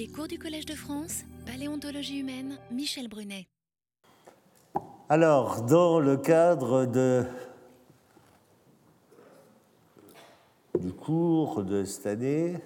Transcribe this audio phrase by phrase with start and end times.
[0.00, 3.46] Les cours du Collège de France, Paléontologie humaine, Michel Brunet.
[5.10, 6.86] Alors, dans le cadre
[10.78, 12.56] du cours de cette année,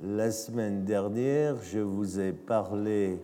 [0.00, 3.18] la semaine dernière, je vous ai parlé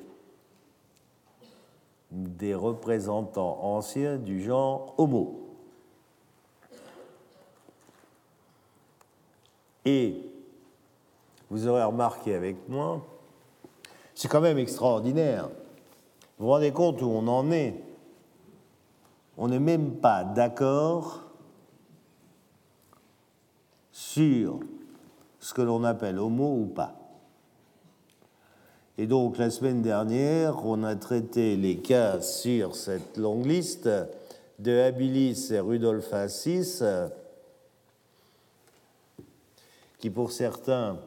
[2.11, 5.57] des représentants anciens du genre Homo.
[9.85, 10.21] Et
[11.51, 13.05] vous aurez remarqué avec moi,
[14.15, 15.49] c'est quand même extraordinaire.
[16.39, 17.83] Vous vous rendez compte où on en est?
[19.39, 21.23] On n'est même pas d'accord
[23.93, 24.61] sur
[25.41, 26.95] ce que l'on appelle homo ou pas.
[28.99, 33.89] Et donc la semaine dernière, on a traité les cas sur cette longue liste
[34.59, 36.83] de Habilis et Rudolphensis,
[39.99, 40.99] qui pour certains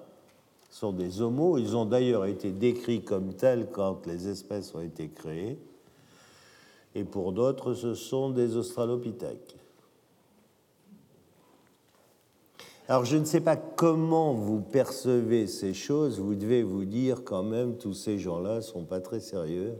[0.69, 1.57] sont des homos.
[1.57, 5.57] Ils ont d'ailleurs été décrits comme tels quand les espèces ont été créées.
[6.95, 9.57] Et pour d'autres, ce sont des australopithèques.
[12.87, 17.43] Alors je ne sais pas comment vous percevez ces choses, vous devez vous dire quand
[17.43, 19.75] même tous ces gens-là ne sont pas très sérieux.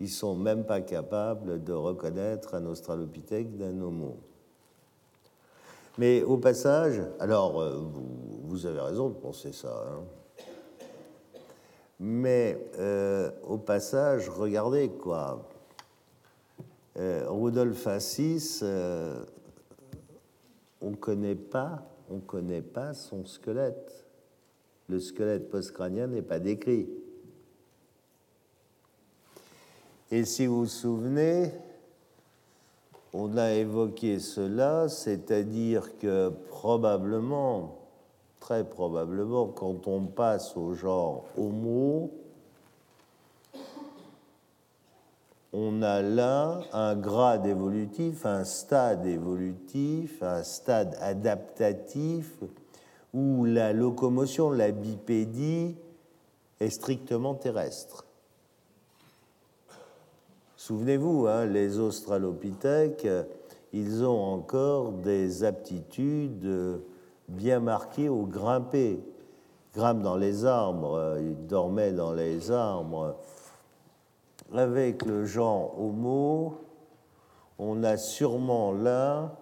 [0.00, 4.16] Ils sont même pas capables de reconnaître un australopithèque d'un homo.
[5.98, 7.76] Mais au passage, alors euh,
[8.44, 10.44] vous, avez raison de penser ça, hein.
[11.98, 15.44] mais euh, au passage, regardez quoi.
[16.96, 19.24] Euh, Rudolf Assis, euh,
[20.80, 21.36] on connaît
[22.26, 24.06] connaît pas son squelette.
[24.88, 26.88] Le squelette postcrânien n'est pas décrit.
[30.10, 31.52] Et si vous vous souvenez,
[33.14, 37.78] on a évoqué cela, c'est-à-dire que probablement,
[38.40, 42.10] très probablement, quand on passe au genre Homo,
[45.52, 52.34] on a là un grade évolutif, un stade évolutif, un stade adaptatif
[53.14, 55.76] où la locomotion, la bipédie
[56.60, 58.07] est strictement terrestre.
[60.58, 63.06] Souvenez-vous, hein, les australopithèques,
[63.72, 66.82] ils ont encore des aptitudes
[67.28, 68.98] bien marquées au grimper.
[68.98, 73.20] Ils grimpent dans les arbres, ils dormaient dans les arbres.
[74.52, 76.58] Avec le genre Homo,
[77.60, 79.36] on a sûrement là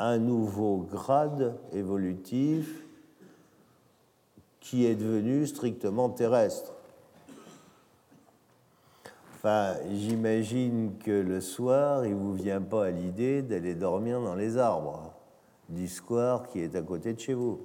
[0.00, 2.85] un nouveau grade évolutif
[4.66, 6.72] qui est devenu strictement terrestre.
[9.36, 14.34] Enfin, j'imagine que le soir, il ne vous vient pas à l'idée d'aller dormir dans
[14.34, 15.12] les arbres
[15.68, 17.60] du square qui est à côté de chez vous.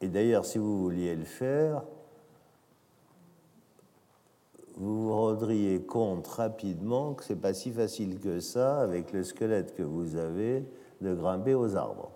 [0.00, 1.82] Et d'ailleurs, si vous vouliez le faire,
[4.76, 9.22] vous vous rendriez compte rapidement que ce n'est pas si facile que ça, avec le
[9.22, 10.64] squelette que vous avez,
[11.02, 12.10] de grimper aux arbres.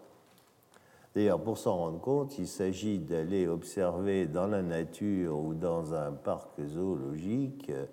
[1.16, 6.12] D'ailleurs, pour s'en rendre compte, il s'agit d'aller observer dans la nature ou dans un
[6.12, 7.86] parc zoologique euh,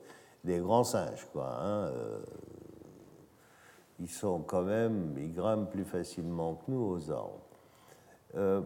[0.43, 1.25] des grands singes.
[1.37, 2.19] Hein, euh.
[4.01, 7.39] ils sont quand même, ils grimpent plus facilement que nous aux arbres.
[8.35, 8.59] Euh,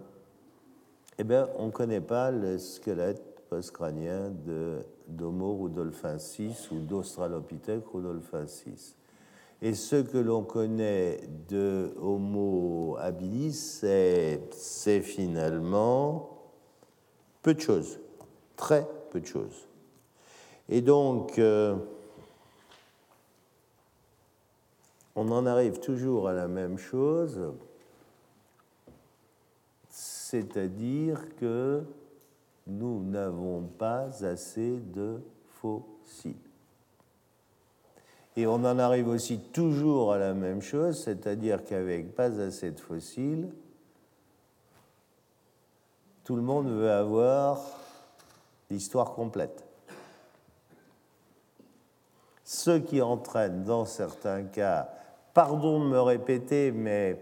[1.20, 4.32] eh bien, on ne connaît pas le squelette postcrânien
[5.08, 8.98] d'Homo rudolfensis ou d'Australopithèque rudolfensis.
[9.62, 11.20] Et ce que l'on connaît
[11.50, 16.30] de Homo habilis, c'est finalement
[17.42, 18.00] peu de choses,
[18.56, 19.68] très peu de choses.
[20.70, 21.76] Et donc, euh,
[25.16, 27.54] on en arrive toujours à la même chose,
[29.90, 31.84] c'est-à-dire que
[32.68, 35.22] nous n'avons pas assez de
[35.62, 36.47] fossiles.
[38.38, 42.80] Et on en arrive aussi toujours à la même chose, c'est-à-dire qu'avec pas assez de
[42.80, 43.50] fossiles,
[46.24, 47.60] tout le monde veut avoir
[48.70, 49.66] l'histoire complète.
[52.44, 54.88] Ce qui entraîne dans certains cas,
[55.34, 57.20] pardon de me répéter, mais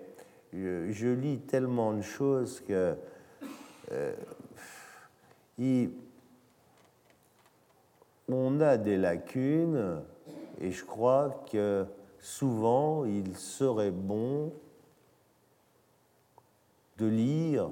[0.52, 2.94] je, lis tellement de choses que
[3.94, 4.14] euh,
[8.28, 10.02] on a des lacunes
[10.60, 11.86] et je crois que
[12.20, 14.54] souvent, il serait bon
[16.98, 17.70] de lire,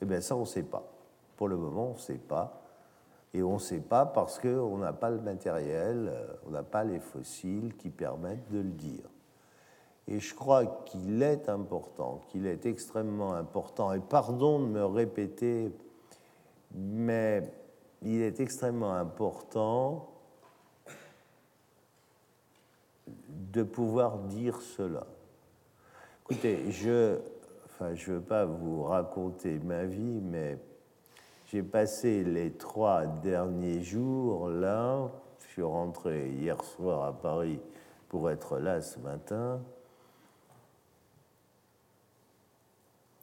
[0.00, 0.84] eh bien ça, on ne sait pas.
[1.36, 2.60] Pour le moment, on ne sait pas.
[3.32, 6.12] Et on ne sait pas parce qu'on n'a pas le matériel,
[6.46, 9.08] on n'a pas les fossiles qui permettent de le dire.
[10.06, 13.92] Et je crois qu'il est important, qu'il est extrêmement important.
[13.92, 15.72] Et pardon de me répéter,
[16.74, 17.50] mais
[18.02, 20.13] il est extrêmement important
[23.06, 25.06] de pouvoir dire cela.
[26.22, 27.18] Écoutez, je
[27.66, 30.58] enfin, je ne veux pas vous raconter ma vie, mais
[31.46, 35.10] j'ai passé les trois derniers jours là.
[35.40, 37.60] Je suis rentré hier soir à Paris
[38.08, 39.60] pour être là ce matin.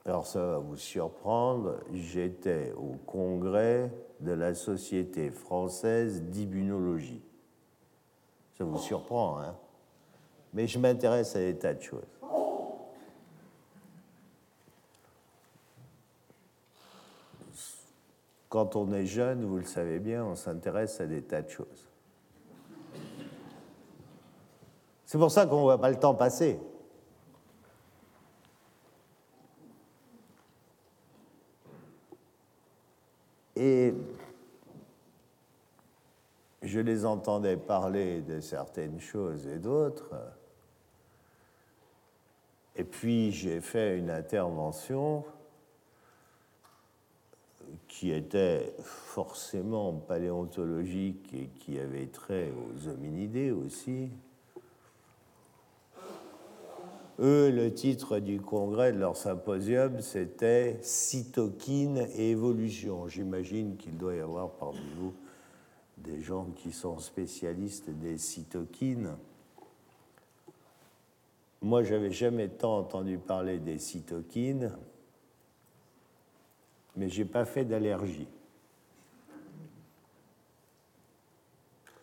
[0.05, 7.21] Alors ça va vous surprendre, j'étais au congrès de la Société française d'immunologie.
[8.57, 9.55] Ça vous surprend, hein?
[10.53, 12.01] Mais je m'intéresse à des tas de choses.
[18.49, 21.87] Quand on est jeune, vous le savez bien, on s'intéresse à des tas de choses.
[25.05, 26.59] C'est pour ça qu'on ne voit pas le temps passer.
[33.55, 33.93] Et
[36.61, 40.13] je les entendais parler de certaines choses et d'autres.
[42.75, 45.23] Et puis j'ai fait une intervention
[47.87, 54.09] qui était forcément paléontologique et qui avait trait aux hominidés aussi.
[57.19, 63.07] Eux, le titre du congrès de leur symposium, c'était Cytokine et évolution.
[63.07, 65.13] J'imagine qu'il doit y avoir parmi vous
[65.97, 69.15] des gens qui sont spécialistes des cytokines.
[71.61, 74.71] Moi, j'avais jamais tant entendu parler des cytokines
[76.95, 78.27] mais je n'ai pas fait d'allergie.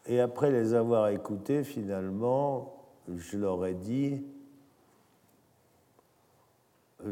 [0.06, 2.74] Et après les avoir écoutés, finalement,
[3.14, 4.24] je leur ai dit,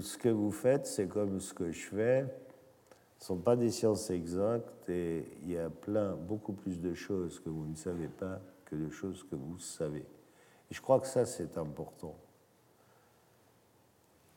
[0.00, 4.10] ce que vous faites, c'est comme ce que je fais, ne sont pas des sciences
[4.10, 8.40] exactes et il y a plein, beaucoup plus de choses que vous ne savez pas
[8.64, 10.04] que de choses que vous savez.
[10.70, 12.16] Et je crois que ça, c'est important.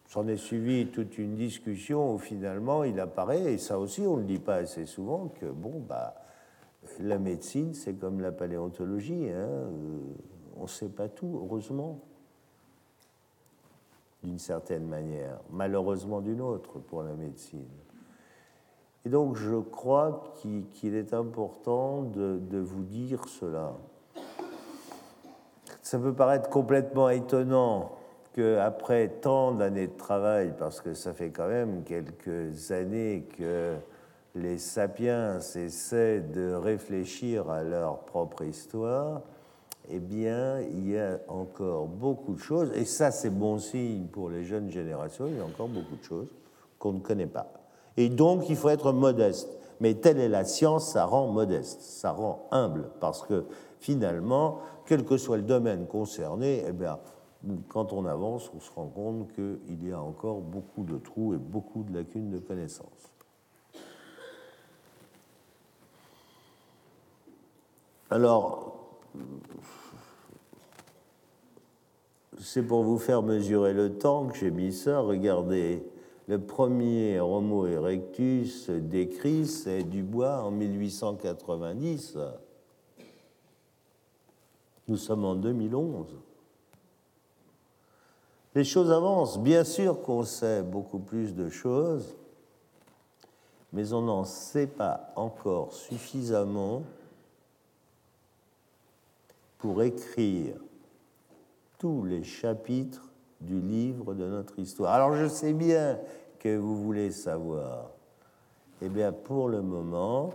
[0.10, 4.22] J'en ai suivi toute une discussion où finalement il apparaît, et ça aussi on ne
[4.22, 6.16] le dit pas assez souvent, que bon, bah,
[7.00, 9.70] la médecine c'est comme la paléontologie, hein, euh,
[10.58, 12.00] on ne sait pas tout, heureusement,
[14.24, 17.70] d'une certaine manière, malheureusement d'une autre pour la médecine.
[19.06, 23.78] Et donc je crois qu'il est important de vous dire cela.
[25.84, 27.99] Ça peut paraître complètement étonnant
[28.41, 33.75] après tant d'années de travail, parce que ça fait quand même quelques années que
[34.36, 39.21] les sapiens essaient de réfléchir à leur propre histoire,
[39.91, 44.30] eh bien, il y a encore beaucoup de choses, et ça c'est bon signe pour
[44.30, 46.27] les jeunes générations, il y a encore beaucoup de choses
[46.77, 47.51] qu'on ne connaît pas.
[47.97, 49.50] Et donc, il faut être modeste.
[49.81, 53.45] Mais telle est la science, ça rend modeste, ça rend humble, parce que
[53.80, 57.00] finalement, quel que soit le domaine concerné, eh bien,
[57.69, 61.38] quand on avance, on se rend compte qu'il y a encore beaucoup de trous et
[61.38, 63.13] beaucoup de lacunes de connaissances.
[68.12, 69.00] Alors,
[72.39, 75.00] c'est pour vous faire mesurer le temps que j'ai mis ça.
[75.00, 75.83] Regardez,
[76.27, 82.17] le premier Homo erectus décrit, c'est Dubois en 1890.
[84.88, 86.08] Nous sommes en 2011.
[88.56, 89.38] Les choses avancent.
[89.38, 92.15] Bien sûr qu'on sait beaucoup plus de choses,
[93.72, 96.84] mais on n'en sait pas encore suffisamment
[99.60, 100.56] pour écrire
[101.77, 104.94] tous les chapitres du livre de notre histoire.
[104.94, 106.00] Alors je sais bien
[106.39, 107.91] que vous voulez savoir.
[108.82, 110.32] Eh bien, pour le moment,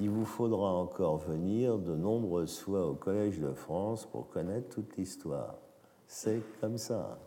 [0.00, 4.96] il vous faudra encore venir de nombreuses fois au Collège de France pour connaître toute
[4.96, 5.56] l'histoire.
[6.06, 7.18] C'est comme ça.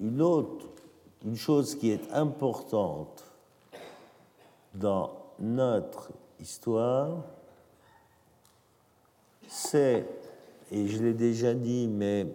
[0.00, 0.66] Une autre,
[1.24, 3.22] une chose qui est importante
[4.74, 7.22] dans notre histoire,
[9.46, 10.08] c'est,
[10.72, 12.26] et je l'ai déjà dit, mais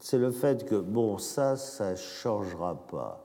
[0.00, 3.24] c'est le fait que, bon, ça, ça ne changera pas.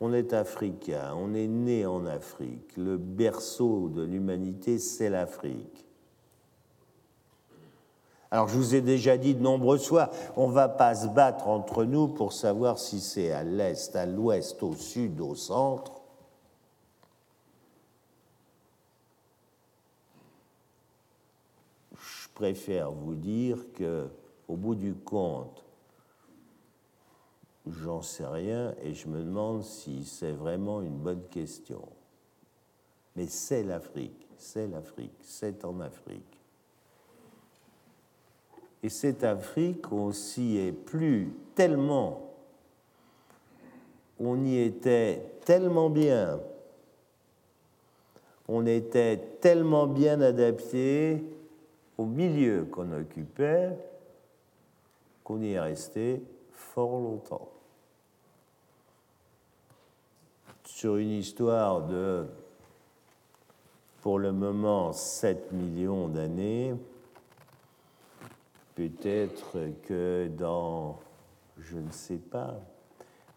[0.00, 2.76] On est africain, on est né en Afrique.
[2.76, 5.86] Le berceau de l'humanité, c'est l'Afrique.
[8.30, 11.46] Alors je vous ai déjà dit de nombreuses fois, on ne va pas se battre
[11.46, 16.02] entre nous pour savoir si c'est à l'est, à l'ouest, au sud, au centre.
[21.92, 24.08] Je préfère vous dire que,
[24.48, 25.63] au bout du compte,
[27.66, 31.82] j'en sais rien et je me demande si c'est vraiment une bonne question.
[33.16, 36.40] Mais c'est l'Afrique, c'est l'Afrique, c'est en Afrique.
[38.82, 42.34] Et cette Afrique, on s'y est plus tellement,
[44.20, 46.38] on y était tellement bien,
[48.46, 51.24] on était tellement bien adapté
[51.96, 53.70] au milieu qu'on occupait
[55.22, 57.53] qu'on y est resté fort longtemps.
[60.74, 62.26] Sur une histoire de,
[64.02, 66.74] pour le moment, 7 millions d'années,
[68.74, 70.98] Peut-être que dans,
[71.58, 72.56] je ne sais pas,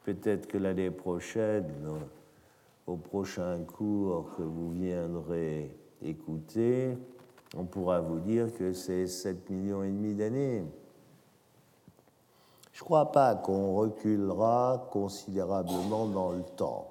[0.03, 1.71] peut-être que l'année prochaine,
[2.87, 6.97] au prochain cours que vous viendrez écouter,
[7.55, 10.63] on pourra vous dire que c'est 7 millions et demi d'années.
[12.73, 16.89] Je ne crois pas qu'on reculera considérablement dans le temps.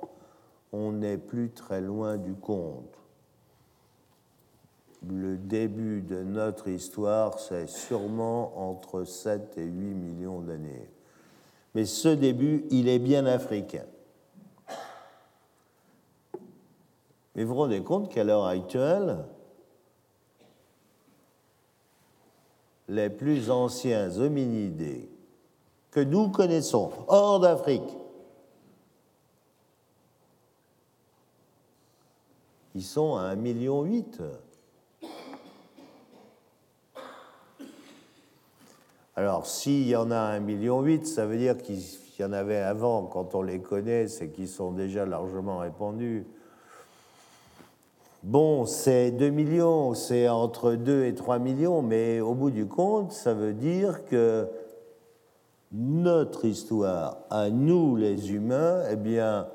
[0.79, 2.97] On n'est plus très loin du compte
[5.09, 10.91] le début de notre histoire, c'est sûrement entre 7 et 8 millions d'années.
[11.75, 13.85] Mais ce début, il est bien africain.
[17.35, 19.25] Mais vous vous rendez compte qu'à l'heure actuelle,
[22.89, 25.11] les plus anciens hominidés
[25.91, 27.97] que nous connaissons hors d'Afrique,
[32.77, 33.87] ils sont à 1,8 million.
[39.17, 41.81] Alors, s'il y en a un million huit, ça veut dire qu'il
[42.19, 46.27] y en avait avant, quand on les connaît, c'est qu'ils sont déjà largement répandus.
[48.23, 53.13] Bon, c'est 2 millions, c'est entre 2 et 3 millions, mais au bout du compte,
[53.13, 54.51] ça veut dire que
[55.73, 59.49] notre histoire, à nous les humains, eh bien,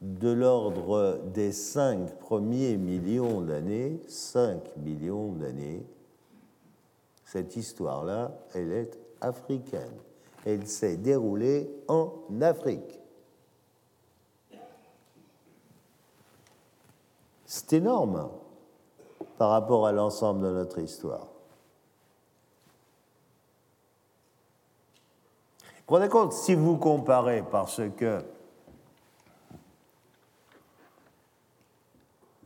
[0.00, 5.84] de l'ordre des 5 premiers millions d'années, 5 millions d'années,
[7.24, 9.92] cette histoire-là, elle est africaine.
[10.46, 12.98] Elle s'est déroulée en Afrique.
[17.44, 18.30] C'est énorme
[19.36, 21.26] par rapport à l'ensemble de notre histoire.
[25.86, 28.22] Vous rendez compte, si vous comparez, parce que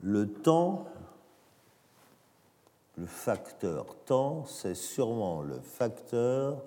[0.02, 0.86] le temps
[2.98, 6.62] le facteur temps, c'est sûrement le facteur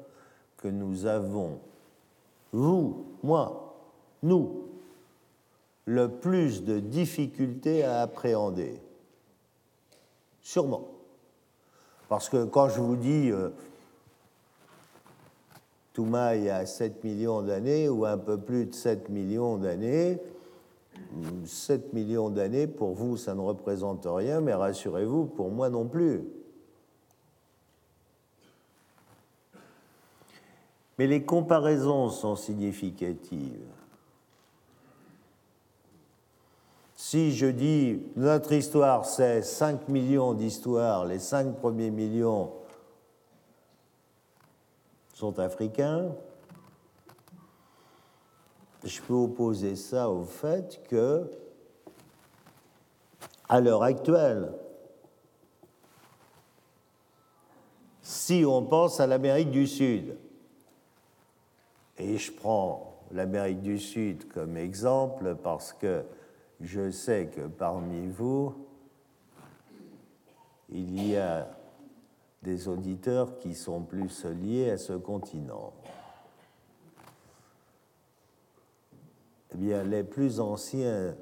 [0.58, 1.60] que nous avons,
[2.51, 3.75] vous, moi,
[4.24, 4.68] nous,
[5.86, 8.80] le plus de difficultés à appréhender.
[10.42, 10.88] Sûrement.
[12.10, 13.50] Parce que quand je vous dis euh,
[15.94, 20.20] Touma a 7 millions d'années ou un peu plus de 7 millions d'années,
[21.45, 26.23] 7 millions d'années, pour vous, ça ne représente rien, mais rassurez-vous, pour moi non plus.
[30.97, 33.67] Mais les comparaisons sont significatives.
[36.95, 42.51] Si je dis notre histoire, c'est 5 millions d'histoires, les 5 premiers millions
[45.13, 46.11] sont africains,
[48.86, 51.30] je peux opposer ça au fait que,
[53.50, 54.54] à l'heure actuelle,
[58.01, 60.15] si on pense à l'Amérique du Sud,
[61.98, 66.04] et je prends l'Amérique du Sud comme exemple parce que
[66.62, 68.54] je sais que parmi vous,
[70.70, 71.48] il y a
[72.44, 75.74] des auditeurs qui sont plus liés à ce continent.
[79.55, 81.15] Eh bien, les plus anciennes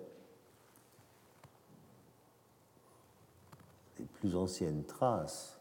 [4.87, 5.59] traces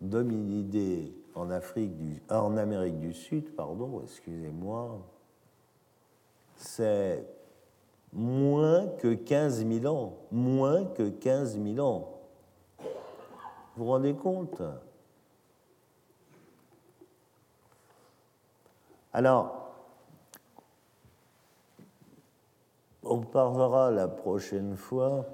[0.00, 1.90] d'hominidés en, Afrique
[2.30, 5.00] en Amérique du Sud, pardon, excusez-moi,
[6.54, 7.26] c'est
[8.12, 12.20] moins que 15 000 ans, moins que 15 000 ans.
[12.78, 14.62] Vous vous rendez compte?
[19.12, 19.63] Alors,
[23.04, 25.26] on parlera la prochaine fois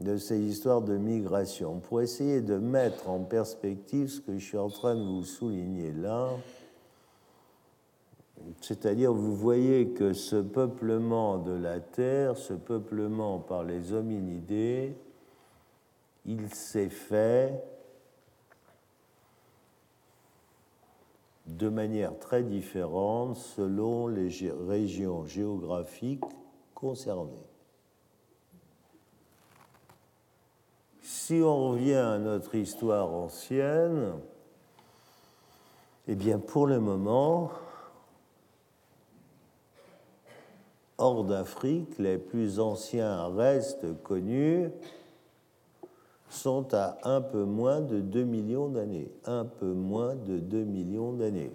[0.00, 4.58] de ces histoires de migration, pour essayer de mettre en perspective ce que je suis
[4.58, 6.30] en train de vous souligner là.
[8.60, 14.96] C'est-à-dire, vous voyez que ce peuplement de la Terre, ce peuplement par les hominidés,
[16.26, 17.62] il s'est fait
[21.46, 24.30] de manière très différente selon les
[24.66, 26.24] régions géographiques
[31.00, 34.14] Si on revient à notre histoire ancienne,
[36.08, 37.52] eh bien pour le moment,
[40.98, 44.68] hors d'Afrique, les plus anciens restes connus
[46.30, 49.12] sont à un peu moins de 2 millions d'années.
[49.24, 51.52] Un peu moins de 2 millions d'années.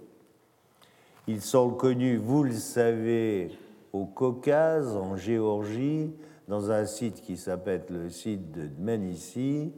[1.26, 3.50] Ils sont connus, vous le savez,
[3.98, 6.12] au Caucase, en Géorgie,
[6.46, 9.72] dans un site qui s'appelle le site de Dmanisi,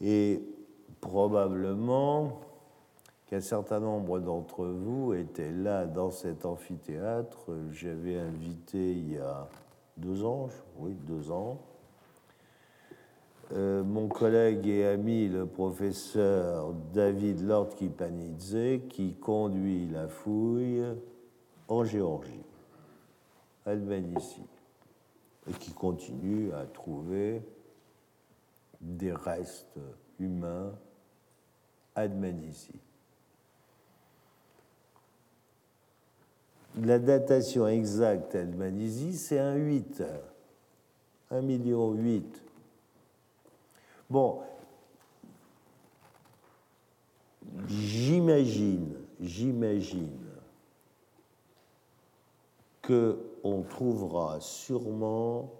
[0.00, 0.42] et
[1.00, 2.40] probablement
[3.26, 7.50] qu'un certain nombre d'entre vous étaient là dans cet amphithéâtre.
[7.72, 9.48] J'avais invité il y a
[9.96, 10.48] deux ans,
[10.78, 11.58] oui, deux ans,
[13.52, 20.84] euh, mon collègue et ami, le professeur David Lord Kipanidze, qui conduit la fouille
[21.66, 22.44] en Géorgie,
[24.16, 24.42] ici,
[25.48, 27.42] et qui continue à trouver
[28.80, 29.78] des restes
[30.18, 30.72] humains
[32.48, 32.74] ici.
[36.76, 40.02] La datation exacte à Dmanisi, c'est un 8,
[41.30, 42.42] 1 million 8
[44.10, 44.40] Bon,
[47.66, 50.24] j'imagine, j'imagine
[52.80, 55.52] que on trouvera sûrement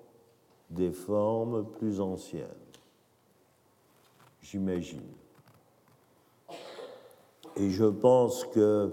[0.71, 2.47] des formes plus anciennes.
[4.43, 5.03] J'imagine.
[7.57, 8.93] Et je pense que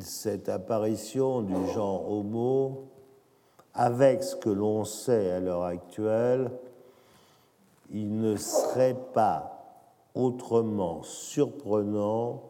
[0.00, 2.84] cette apparition du genre Homo
[3.74, 6.50] avec ce que l'on sait à l'heure actuelle,
[7.90, 9.60] il ne serait pas
[10.14, 12.49] autrement surprenant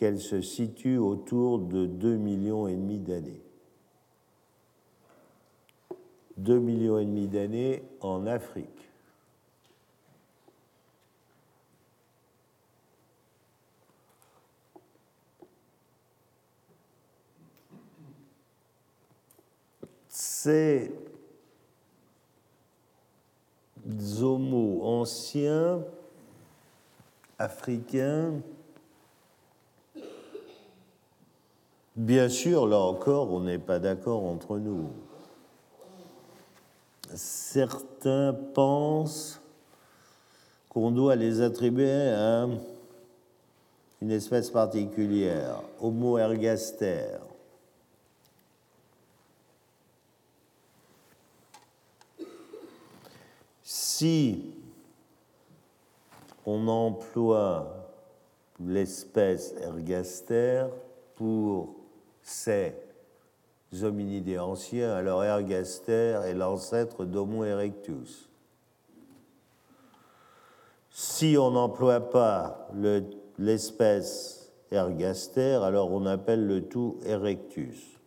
[0.00, 3.42] qu'elle se situe autour de 2 millions et demi d'années.
[6.38, 8.68] 2 millions et demi d'années en Afrique.
[20.08, 20.90] ces
[24.22, 25.84] homos anciens
[27.38, 28.40] africains,
[32.00, 34.88] bien sûr, là encore, on n'est pas d'accord entre nous.
[37.14, 39.40] Certains pensent
[40.68, 42.48] qu'on doit les attribuer à
[44.00, 47.18] une espèce particulière, Homo ergaster,
[53.62, 54.54] si
[56.46, 57.88] on emploie
[58.58, 60.64] l'espèce ergaster
[61.16, 61.79] pour
[62.30, 62.72] ces
[63.82, 68.28] hominidés anciens, alors ergaster est l'ancêtre d'Homo erectus.
[70.90, 72.68] Si on n'emploie pas
[73.38, 78.00] l'espèce ergaster, alors on appelle le tout erectus.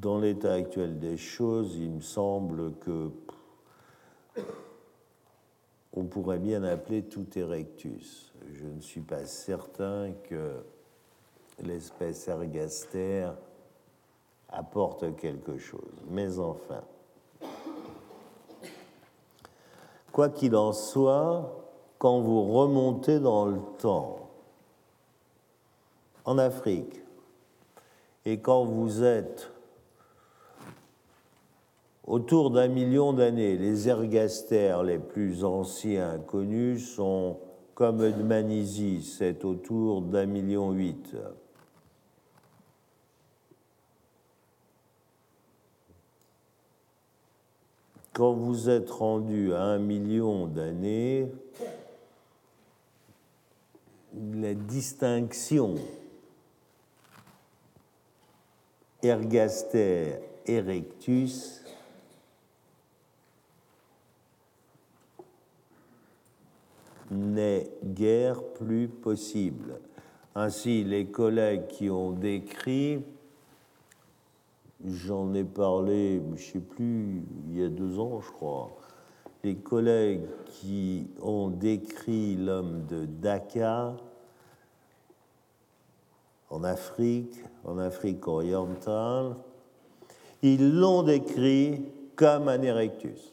[0.00, 3.10] dans l'état actuel des choses, il me semble que
[5.92, 8.29] on pourrait bien appeler tout erectus.
[8.52, 10.64] Je ne suis pas certain que
[11.62, 13.28] l'espèce ergaster
[14.48, 16.04] apporte quelque chose.
[16.08, 16.82] Mais enfin,
[20.12, 21.50] quoi qu'il en soit,
[21.98, 24.30] quand vous remontez dans le temps,
[26.24, 27.02] en Afrique,
[28.24, 29.50] et quand vous êtes
[32.10, 37.36] Autour d'un million d'années, les ergastères les plus anciens connus sont
[37.80, 41.16] comme Edmanisi, c'est autour d'un million huit.
[48.12, 51.32] Quand vous êtes rendu à un million d'années,
[54.12, 55.76] la distinction
[59.02, 61.59] ergaster erectus
[67.10, 69.80] n'est guère plus possible.
[70.34, 73.02] Ainsi, les collègues qui ont décrit,
[74.84, 78.70] j'en ai parlé, je ne sais plus, il y a deux ans, je crois,
[79.42, 83.96] les collègues qui ont décrit l'homme de Dakar
[86.50, 89.36] en Afrique, en Afrique orientale,
[90.42, 91.82] ils l'ont décrit
[92.16, 93.32] comme un erectus.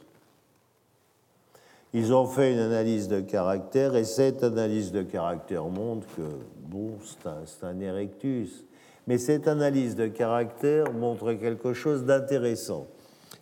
[1.94, 6.22] Ils ont fait une analyse de caractère et cette analyse de caractère montre que,
[6.70, 7.28] bon, c'est
[7.66, 8.66] un, un, erectus.
[9.08, 12.88] Mais cette analyse de caractère montre quelque chose d'intéressant.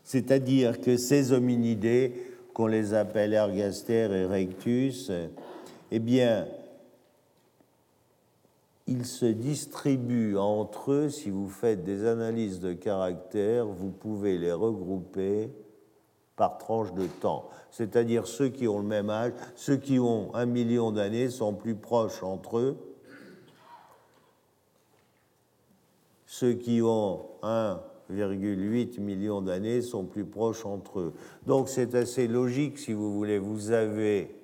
[0.04, 2.14] C'est-à-dire que ces hominidés,
[2.54, 5.12] qu'on les appelle ergaster et rectus,
[5.92, 6.46] eh bien,
[8.88, 11.10] ils se distribuent entre eux.
[11.10, 15.50] Si vous faites des analyses de caractère, vous pouvez les regrouper
[16.36, 17.50] par tranche de temps.
[17.72, 21.76] C'est-à-dire ceux qui ont le même âge, ceux qui ont un million d'années sont plus
[21.76, 22.78] proches entre eux.
[26.26, 31.14] Ceux qui ont 1,8 million d'années sont plus proches entre eux.
[31.46, 34.36] Donc c'est assez logique, si vous voulez, vous avez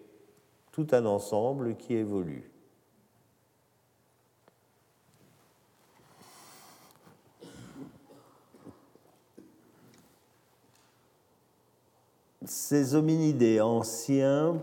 [0.72, 2.51] tout un ensemble qui évolue.
[12.44, 14.60] Ces hominidés anciens,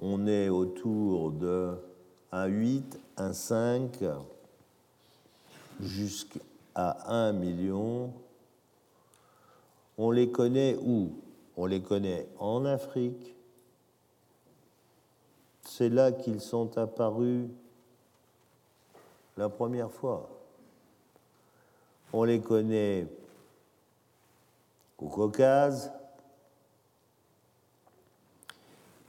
[0.00, 1.74] on est autour de
[2.32, 2.82] 1,8,
[3.16, 4.12] 1,5
[5.80, 8.12] jusqu'à 1 million.
[9.98, 11.10] On les connaît où?
[11.56, 13.34] On les connaît en Afrique.
[15.62, 17.48] C'est là qu'ils sont apparus
[19.36, 20.28] la première fois.
[22.12, 23.08] On les connaît
[24.98, 25.92] au Caucase,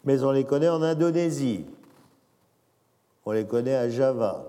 [0.04, 1.66] mais on les connaît en Indonésie,
[3.26, 4.46] on les connaît à Java.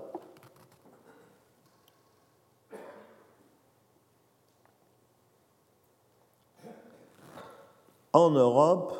[8.11, 8.95] En Europe,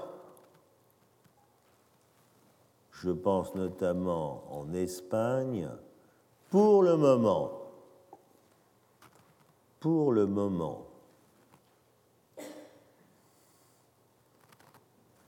[2.92, 5.70] je pense notamment en Espagne,
[6.50, 7.52] pour le moment,
[9.80, 10.89] pour le moment,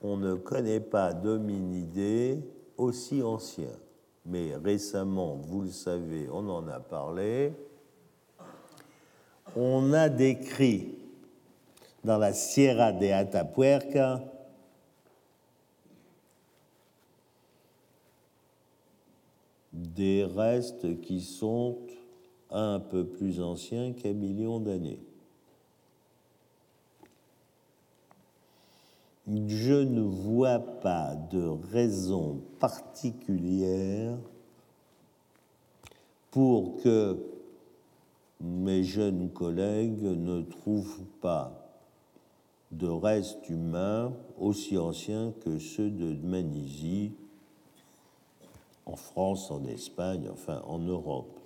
[0.01, 2.39] on ne connaît pas d'hominidés
[2.77, 3.77] aussi anciens.
[4.25, 7.53] Mais récemment, vous le savez, on en a parlé,
[9.55, 10.95] on a décrit
[12.03, 14.21] dans la Sierra de Atapuerca
[19.73, 21.79] des restes qui sont
[22.49, 24.99] un peu plus anciens qu'un million d'années.
[29.47, 34.17] Je ne vois pas de raison particulière
[36.31, 37.17] pour que
[38.39, 41.61] mes jeunes collègues ne trouvent pas
[42.71, 47.11] de restes humains aussi anciens que ceux de Manisie
[48.85, 51.39] en France, en Espagne, enfin en Europe.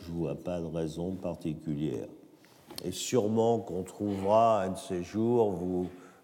[0.00, 2.08] Je ne vois pas de raison particulière.
[2.84, 5.50] Et sûrement qu'on trouvera un de ces jours,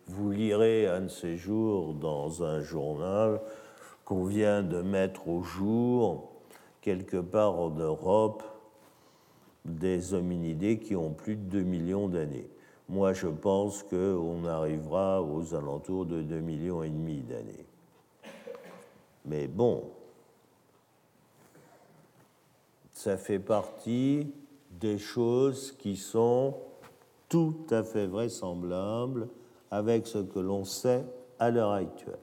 [0.07, 3.41] vous lirez un de ces jours dans un journal
[4.05, 6.33] qu'on vient de mettre au jour,
[6.81, 8.43] quelque part en Europe,
[9.65, 12.51] des hominidés qui ont plus de 2 millions d'années.
[12.89, 17.67] Moi, je pense qu'on arrivera aux alentours de 2 millions et demi d'années.
[19.25, 19.85] Mais bon,
[22.93, 24.33] ça fait partie
[24.81, 26.57] des choses qui sont
[27.29, 29.29] tout à fait vraisemblables
[29.73, 31.05] avec ce que l'on sait
[31.39, 32.19] à l'heure actuelle.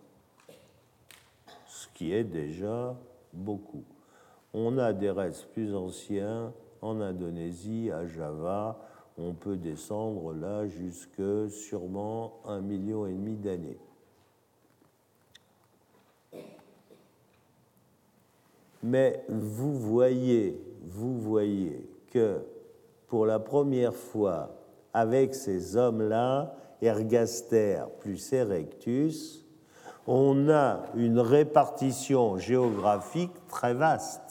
[1.68, 2.96] ce qui est déjà
[3.34, 3.84] beaucoup.
[4.54, 8.80] On a des restes plus anciens en Indonésie, à Java,
[9.22, 13.78] on peut descendre là jusque sûrement un million et demi d'années.
[18.84, 22.42] Mais vous voyez, vous voyez que
[23.08, 24.56] pour la première fois,
[24.94, 29.46] avec ces hommes-là, Ergaster plus Erectus,
[30.08, 34.31] on a une répartition géographique très vaste.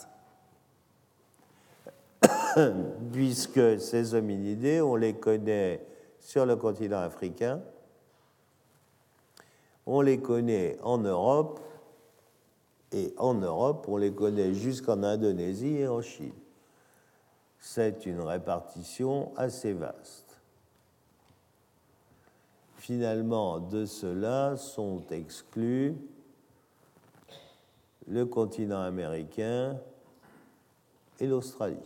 [3.11, 5.85] Puisque ces hominidés, on les connaît
[6.19, 7.61] sur le continent africain,
[9.85, 11.59] on les connaît en Europe,
[12.91, 16.33] et en Europe, on les connaît jusqu'en Indonésie et en Chine.
[17.59, 20.39] C'est une répartition assez vaste.
[22.75, 25.95] Finalement, de cela sont exclus
[28.07, 29.79] le continent américain
[31.19, 31.77] et l'Australie,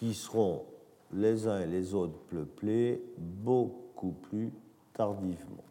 [0.00, 0.64] qui seront
[1.12, 4.50] les uns et les autres peuplés beaucoup plus
[4.94, 5.62] tardivement.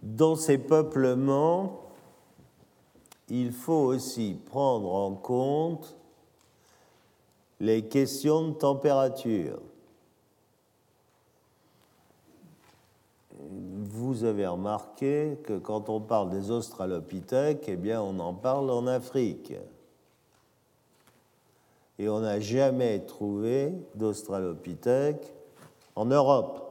[0.00, 1.80] Dans ces peuplements,
[3.28, 5.96] il faut aussi prendre en compte
[7.58, 9.60] les questions de température.
[13.98, 18.86] Vous avez remarqué que quand on parle des australopithèques, eh bien, on en parle en
[18.86, 19.54] Afrique.
[21.98, 25.34] Et on n'a jamais trouvé d'australopithèques
[25.96, 26.64] en Europe.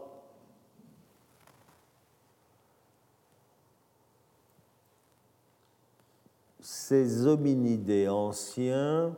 [6.61, 9.13] ces hominidés anciens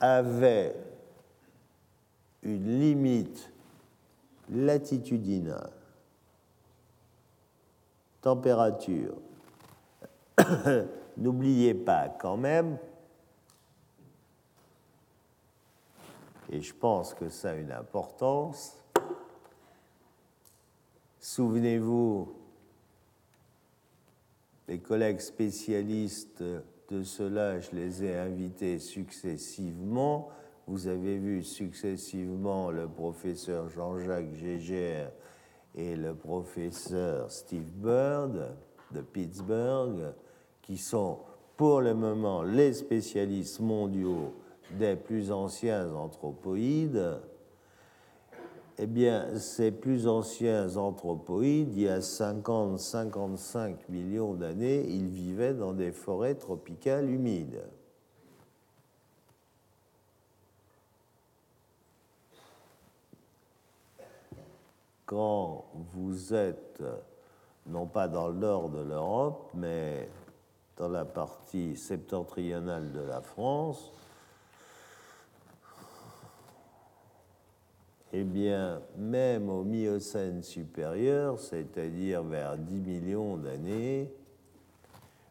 [0.00, 0.74] avaient
[2.42, 3.49] une limite
[4.50, 5.72] latitudinale,
[8.20, 9.16] température.
[11.16, 12.78] N'oubliez pas quand même,
[16.50, 18.76] et je pense que ça a une importance,
[21.20, 22.34] souvenez-vous
[24.66, 26.42] les collègues spécialistes
[26.90, 30.30] de cela, je les ai invités successivement.
[30.66, 35.10] Vous avez vu successivement le professeur Jean-Jacques Gégère
[35.74, 38.56] et le professeur Steve Bird
[38.92, 40.14] de Pittsburgh,
[40.62, 41.18] qui sont
[41.56, 44.34] pour le moment les spécialistes mondiaux
[44.78, 47.20] des plus anciens anthropoïdes
[48.82, 55.74] eh bien, ces plus anciens anthropoïdes, il y a 50-55 millions d'années, ils vivaient dans
[55.74, 57.62] des forêts tropicales humides.
[65.10, 66.80] Quand vous êtes,
[67.66, 70.08] non pas dans le nord de l'Europe, mais
[70.76, 73.92] dans la partie septentrionale de la France,
[78.12, 84.14] eh bien, même au Miocène supérieur, c'est-à-dire vers 10 millions d'années,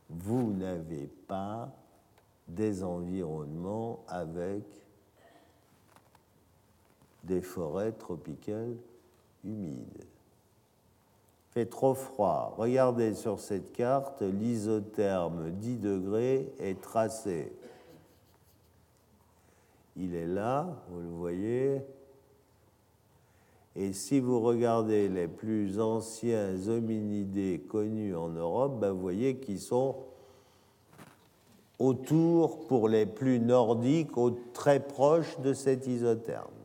[0.10, 1.72] vous n'avez pas
[2.50, 4.62] des environnements avec
[7.24, 8.76] des forêts tropicales
[9.44, 10.04] humides.
[10.04, 12.54] Il fait trop froid.
[12.58, 17.52] Regardez sur cette carte, l'isotherme 10 degrés est tracé.
[19.96, 21.82] Il est là, vous le voyez,
[23.76, 29.62] et si vous regardez les plus anciens hominidés connus en Europe, ben, vous voyez qu'ils
[29.62, 29.96] sont
[31.78, 34.12] autour, pour les plus nordiques,
[34.54, 36.59] très proche de cet isotherme.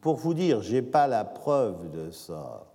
[0.00, 2.66] Pour vous dire, je n'ai pas la preuve de ça,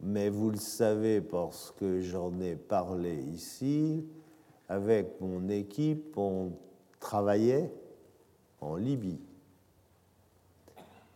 [0.00, 4.04] mais vous le savez parce que j'en ai parlé ici,
[4.68, 6.52] avec mon équipe, on
[6.98, 7.72] travaillait
[8.60, 9.20] en Libye.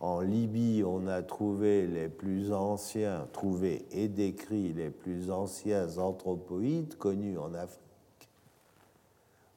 [0.01, 6.97] En Libye, on a trouvé les plus anciens, trouvé et décrit les plus anciens anthropoïdes
[6.99, 7.84] connus en Afrique.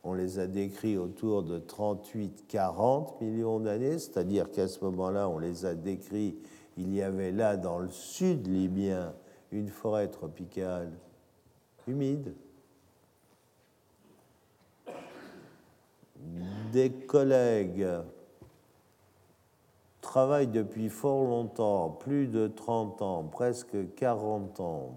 [0.10, 5.66] On les a décrits autour de 38-40 millions d'années, c'est-à-dire qu'à ce moment-là, on les
[5.66, 6.38] a décrits,
[6.78, 9.14] il y avait là dans le sud libyen
[9.52, 10.94] une forêt tropicale
[11.88, 12.34] humide.
[16.72, 17.86] Des collègues
[20.00, 24.96] travaille depuis fort longtemps, plus de 30 ans, presque 40 ans,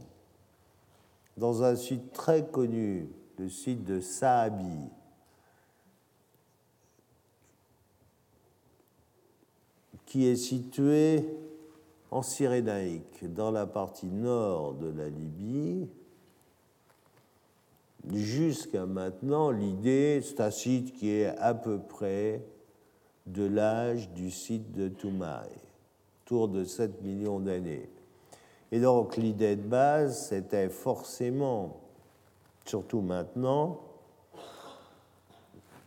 [1.37, 4.89] dans un site très connu, le site de Saabi,
[10.11, 11.25] qui est situé
[12.11, 15.87] en Cyrénaïque, dans la partie nord de la Libye.
[18.13, 22.43] Jusqu'à maintenant, l'idée, c'est un site qui est à peu près
[23.27, 25.49] de l'âge du site de Toumaï,
[26.25, 27.89] autour de 7 millions d'années.
[28.73, 31.77] Et donc l'idée de base, c'était forcément,
[32.65, 33.79] surtout maintenant,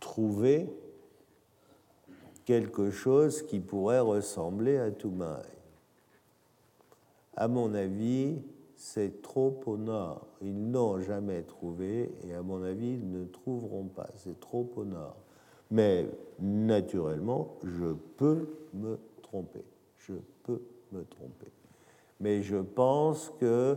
[0.00, 0.70] trouver
[2.44, 5.42] quelque chose qui pourrait ressembler à Toumaï.
[7.36, 8.36] À mon avis,
[8.76, 10.26] c'est trop au nord.
[10.42, 14.08] Ils n'ont jamais trouvé et à mon avis, ils ne trouveront pas.
[14.16, 15.16] C'est trop au nord.
[15.70, 19.64] Mais naturellement, je peux me tromper.
[19.98, 20.60] Je peux
[20.92, 21.50] me tromper.
[22.20, 23.76] Mais je pense que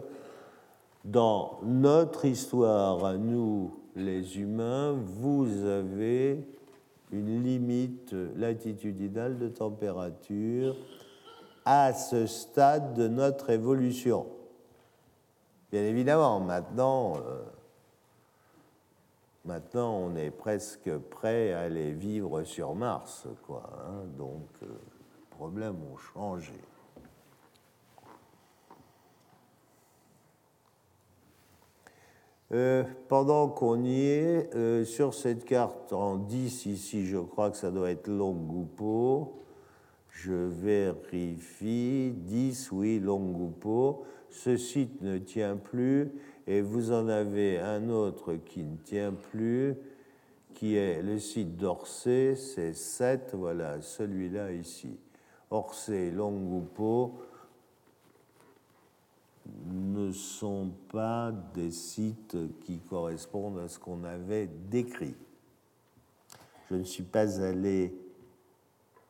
[1.05, 6.43] dans notre histoire, à nous les humains, vous avez
[7.11, 10.75] une limite latitudinale de température
[11.65, 14.27] à ce stade de notre évolution.
[15.71, 17.43] Bien évidemment, maintenant, euh,
[19.47, 23.63] Maintenant, on est presque prêt à aller vivre sur Mars, quoi.
[23.79, 24.03] Hein.
[24.17, 26.59] donc, euh, les problèmes ont changé.
[32.53, 37.57] Euh, pendant qu'on y est, euh, sur cette carte en 10 ici, je crois que
[37.57, 39.43] ça doit être Longupo.
[40.09, 42.13] Je vérifie.
[42.15, 44.05] 10, oui, Longupo.
[44.29, 46.11] Ce site ne tient plus
[46.47, 49.75] et vous en avez un autre qui ne tient plus,
[50.53, 54.97] qui est le site d'Orsay, c'est 7, voilà, celui-là ici.
[55.51, 57.19] Orsay Longupo
[59.65, 65.15] ne sont pas des sites qui correspondent à ce qu'on avait décrit.
[66.69, 67.95] Je ne suis pas allé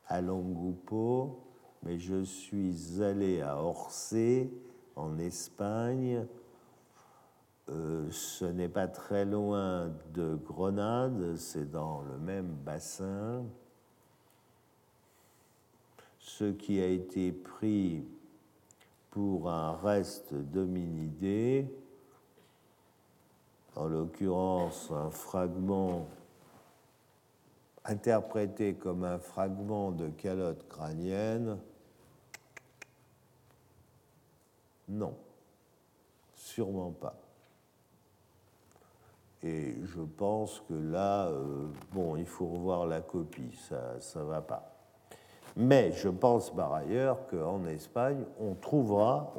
[0.07, 1.39] à Longupo,
[1.83, 4.49] mais je suis allé à Orsay,
[4.95, 6.25] en Espagne,
[7.69, 13.43] euh, ce n'est pas très loin de Grenade, c'est dans le même bassin.
[16.19, 18.05] Ce qui a été pris
[19.17, 21.67] pour un reste d'hominidés,
[23.75, 26.05] en l'occurrence un fragment
[27.83, 31.57] interprété comme un fragment de calotte crânienne,
[34.87, 35.17] non,
[36.35, 37.19] sûrement pas.
[39.41, 44.41] Et je pense que là, euh, bon, il faut revoir la copie, ça ne va
[44.41, 44.76] pas.
[45.59, 49.33] Mais je pense par ailleurs qu'en Espagne, on trouvera,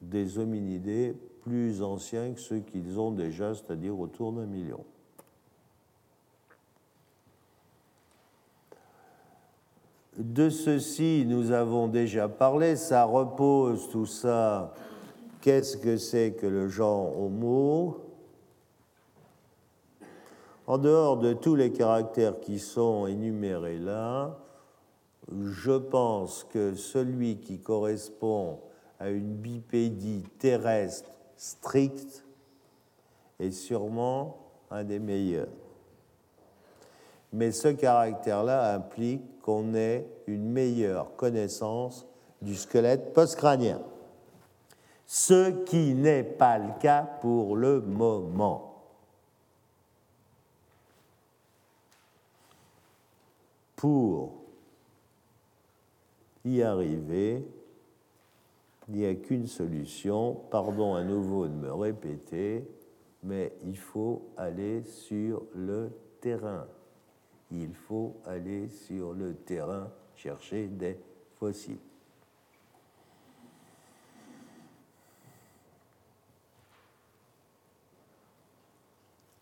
[0.00, 4.84] des hominidés plus anciens que ceux qu'ils ont déjà, c'est-à-dire autour d'un million.
[10.16, 14.72] De ceci, nous avons déjà parlé, ça repose tout ça
[15.40, 18.07] Qu'est-ce que c'est que le genre homo?
[20.68, 24.38] En dehors de tous les caractères qui sont énumérés là,
[25.32, 28.60] je pense que celui qui correspond
[29.00, 32.22] à une bipédie terrestre stricte
[33.40, 34.36] est sûrement
[34.70, 35.48] un des meilleurs.
[37.32, 42.06] Mais ce caractère-là implique qu'on ait une meilleure connaissance
[42.42, 43.80] du squelette postcrânien
[45.10, 48.67] ce qui n'est pas le cas pour le moment.
[53.78, 54.42] pour
[56.44, 57.46] y arriver,
[58.88, 62.68] il n'y a qu'une solution, pardon à nouveau de me répéter,
[63.22, 66.66] mais il faut aller sur le terrain.
[67.52, 70.98] Il faut aller sur le terrain chercher des
[71.38, 71.78] fossiles.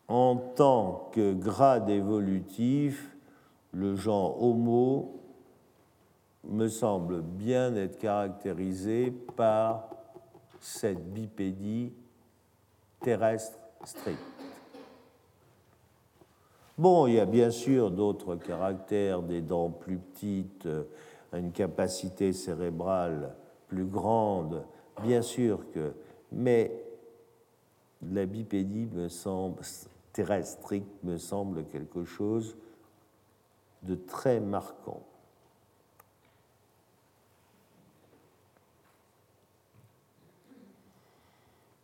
[0.09, 3.16] En tant que grade évolutif,
[3.77, 5.21] le genre Homo
[6.45, 9.91] me semble bien être caractérisé par
[10.61, 11.93] cette bipédie
[13.01, 14.19] terrestre stricte.
[16.79, 20.85] Bon, il y a bien sûr d'autres caractères, des dents plus petites, euh,
[21.35, 23.35] une capacité cérébrale
[23.69, 24.65] plus grande,
[25.03, 25.93] bien sûr que,
[26.33, 26.73] mais
[28.11, 29.63] la bipédie me semble
[30.15, 32.57] terrestre stricte me semble quelque chose
[33.87, 35.03] de très marquant.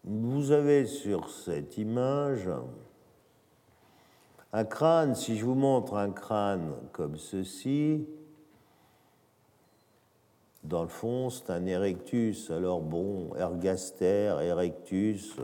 [0.05, 2.51] Vous avez sur cette image
[4.53, 8.07] un crâne, si je vous montre un crâne comme ceci,
[10.65, 12.51] dans le fond, c'est un erectus.
[12.51, 15.37] Alors bon, ergaster, erectus.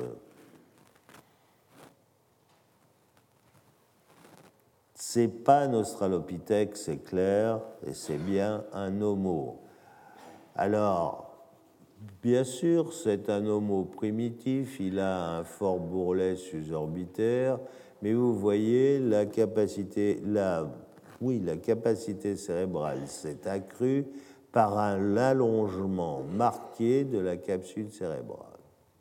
[5.00, 9.60] C'est pas un australopithèque, c'est clair, et c'est bien un homo.
[10.56, 11.38] Alors,
[12.20, 17.60] bien sûr, c'est un homo primitif, il a un fort bourrelet susorbitaire,
[18.02, 20.68] mais vous voyez la capacité, la,
[21.20, 24.04] oui, la capacité cérébrale s'est accrue
[24.50, 28.58] par un allongement marqué de la capsule cérébrale,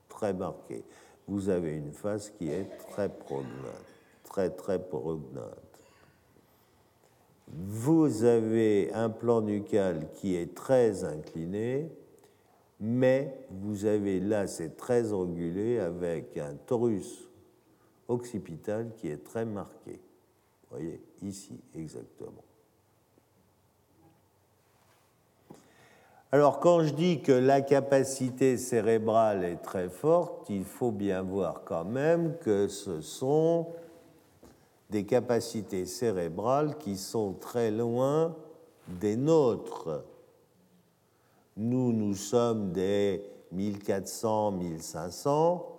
[0.10, 0.84] très marqué.
[1.28, 3.84] Vous avez une face qui est très prognate,
[4.24, 5.67] très très prognate.
[7.48, 11.90] Vous avez un plan nucal qui est très incliné,
[12.80, 17.30] mais vous avez là, c'est très angulé avec un torus
[18.08, 19.94] occipital qui est très marqué.
[20.70, 22.44] Vous voyez, ici exactement.
[26.34, 31.62] Alors quand je dis que la capacité cérébrale est très forte, il faut bien voir
[31.64, 33.68] quand même que ce sont
[34.90, 38.36] des capacités cérébrales qui sont très loin
[38.88, 40.04] des nôtres.
[41.58, 45.78] Nous, nous sommes des 1400, 1500.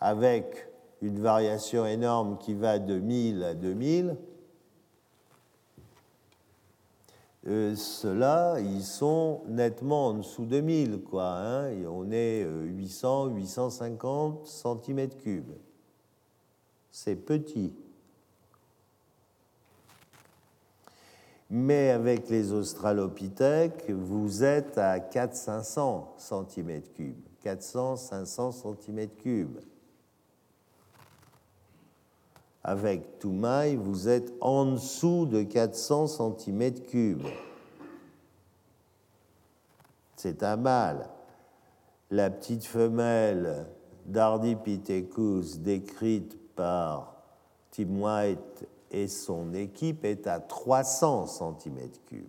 [0.00, 0.68] avec
[1.02, 4.16] une variation énorme qui va de 1000 à 2000,
[7.48, 11.36] euh, ceux-là, ils sont nettement en dessous de 1000, quoi.
[11.38, 15.42] Hein, on est 800, euh, 850 cm3.
[16.90, 17.72] C'est petit.
[21.48, 27.14] Mais avec les australopithèques, vous êtes à 400-500 cm3.
[27.44, 29.46] 400-500 cm3
[32.66, 37.16] avec Toumaï, vous êtes en dessous de 400 cm3.
[40.16, 41.08] C'est un mâle.
[42.10, 43.68] La petite femelle
[44.04, 47.14] d'Ardipithecus décrite par
[47.70, 52.24] Tim White et son équipe est à 300 cm3.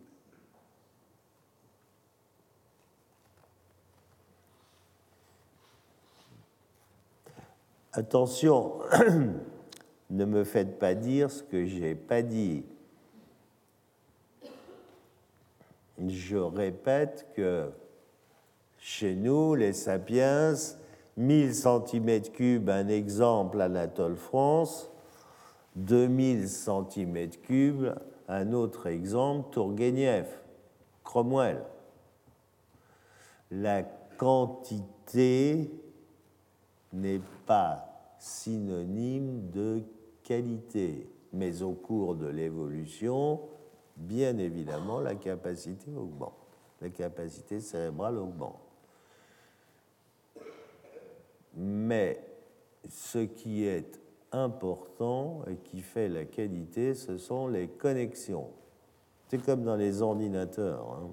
[7.94, 8.74] Attention,
[10.10, 12.64] ne me faites pas dire ce que j'ai pas dit.
[16.08, 17.70] Je répète que
[18.78, 20.54] chez nous, les sapiens,
[21.18, 24.92] 1000 cm3, un exemple Anatole France,
[25.76, 27.96] 2000 cm3,
[28.28, 30.28] un autre exemple Tourguenieff,
[31.04, 31.64] Cromwell.
[33.50, 33.84] La
[34.18, 35.72] quantité
[36.94, 37.88] n'est pas
[38.20, 39.84] synonyme de
[40.28, 43.40] qualité, mais au cours de l'évolution,
[43.96, 46.34] bien évidemment, la capacité augmente,
[46.82, 48.60] la capacité cérébrale augmente.
[51.56, 52.20] Mais
[52.90, 54.02] ce qui est
[54.34, 58.50] important et qui fait la qualité, ce sont les connexions.
[59.30, 60.92] C'est comme dans les ordinateurs.
[60.92, 61.10] Hein.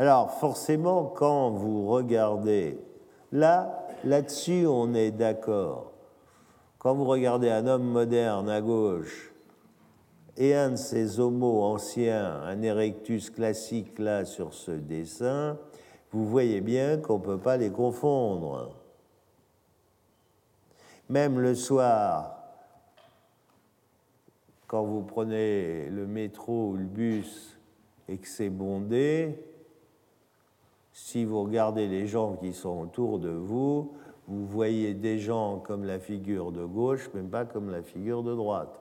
[0.00, 2.78] Alors forcément, quand vous regardez,
[3.32, 5.92] là, là-dessus, on est d'accord.
[6.78, 9.30] Quand vous regardez un homme moderne à gauche
[10.38, 15.58] et un de ces homos anciens, un erectus classique là sur ce dessin,
[16.12, 18.74] vous voyez bien qu'on ne peut pas les confondre.
[21.10, 22.38] Même le soir,
[24.66, 27.58] quand vous prenez le métro ou le bus
[28.08, 29.49] et que c'est bondé,
[30.92, 33.94] si vous regardez les gens qui sont autour de vous,
[34.26, 38.34] vous voyez des gens comme la figure de gauche, même pas comme la figure de
[38.34, 38.80] droite.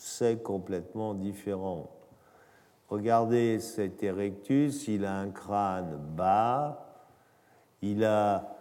[0.00, 1.90] c'est complètement différent.
[2.88, 7.04] Regardez cet erectus, il a un crâne bas,
[7.82, 8.56] il a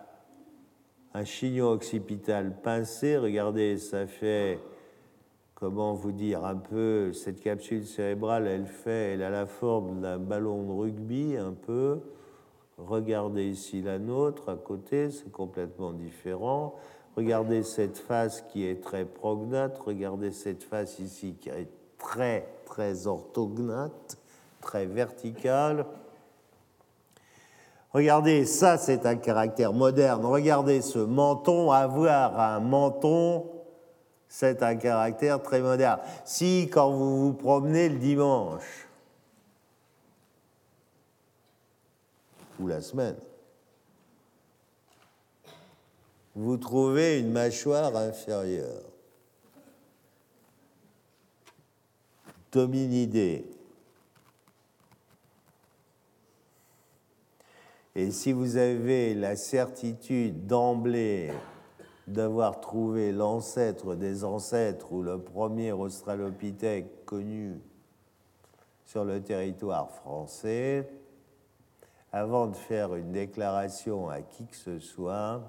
[1.14, 3.18] un chignon occipital pincé.
[3.18, 4.60] Regardez, ça fait,
[5.60, 10.18] comment vous dire, un peu, cette capsule cérébrale, elle fait, elle a la forme d'un
[10.18, 11.99] ballon de rugby, un peu.
[12.78, 16.76] Regardez ici la nôtre à côté, c'est complètement différent.
[17.18, 19.78] Regardez cette face qui est très prognate.
[19.80, 24.18] Regardez cette face ici qui est très, très orthognate,
[24.62, 25.86] très verticale.
[27.91, 30.24] Regardez, ça c'est un caractère moderne.
[30.26, 33.43] Regardez ce menton, avoir un menton,
[34.30, 36.00] c'est un caractère très moderne.
[36.24, 38.88] Si quand vous vous promenez le dimanche,
[42.60, 43.18] ou la semaine,
[46.36, 48.84] vous trouvez une mâchoire inférieure,
[52.52, 53.46] dominidée,
[57.96, 61.32] Et si vous avez la certitude d'emblée
[62.10, 67.62] d'avoir trouvé l'ancêtre des ancêtres ou le premier australopithèque connu
[68.84, 70.89] sur le territoire français,
[72.12, 75.41] avant de faire une déclaration à qui que ce soit,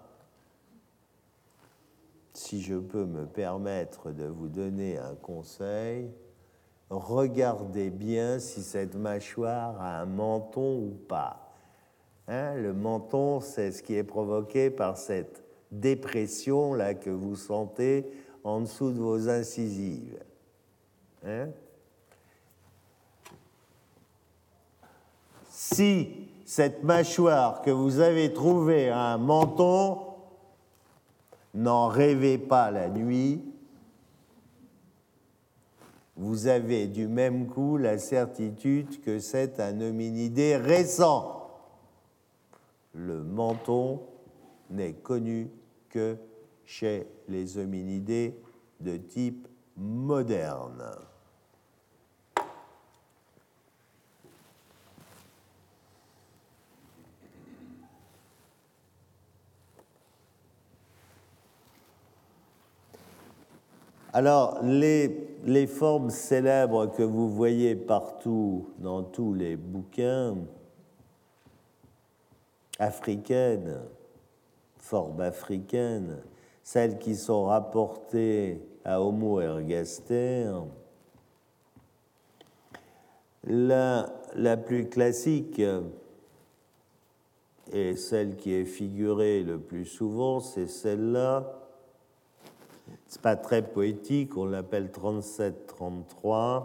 [2.34, 6.11] si je peux me permettre de vous donner un conseil,
[6.90, 11.54] regardez bien si cette mâchoire a un menton ou pas.
[12.28, 18.07] Hein, le menton, c'est ce qui est provoqué par cette dépression là que vous sentez
[18.45, 20.18] en dessous de vos incisives.
[21.27, 21.49] Hein.
[25.51, 26.09] si
[26.47, 29.99] cette mâchoire que vous avez trouvée un menton,
[31.53, 33.43] n'en rêvez pas la nuit.
[36.16, 41.41] Vous avez du même coup la certitude que c'est un hominidé récent
[42.95, 44.01] le menton
[44.71, 45.51] n'est connu
[45.91, 46.16] que
[46.64, 48.34] chez les hominidés
[48.80, 50.84] de type moderne.
[64.12, 70.36] Alors, les, les, formes célèbres que vous voyez partout dans tous les bouquins,
[72.80, 73.78] africaines,
[74.91, 76.20] formes africaines,
[76.64, 80.51] celles qui sont rapportées à Homo ergaster.
[83.45, 85.62] La, la plus classique
[87.72, 91.47] et celle qui est figurée le plus souvent, c'est celle-là.
[93.07, 96.64] C'est pas très poétique, on l'appelle 37-33.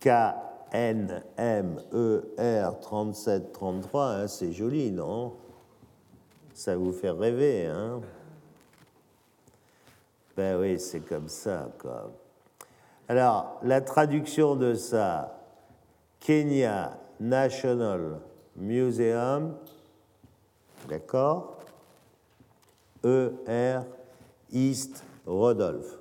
[0.00, 0.08] K
[0.72, 5.34] N-M-E-R 3733, hein, c'est joli, non?
[6.54, 8.00] Ça vous fait rêver, hein?
[10.36, 12.12] Ben oui, c'est comme ça, quoi.
[13.08, 15.38] Alors, la traduction de ça,
[16.20, 18.20] Kenya National
[18.56, 19.56] Museum,
[20.88, 21.58] d'accord?
[23.04, 23.84] E-R
[24.52, 25.98] East Rodolphe,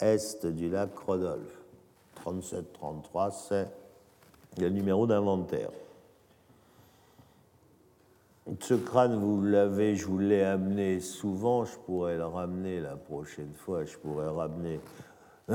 [0.00, 1.61] Est du lac Rodolphe.
[2.24, 3.68] 37-33, c'est
[4.60, 5.70] le numéro d'inventaire.
[8.60, 13.54] Ce crâne, vous l'avez, je vous l'ai amené souvent, je pourrais le ramener la prochaine
[13.54, 14.80] fois, je pourrais ramener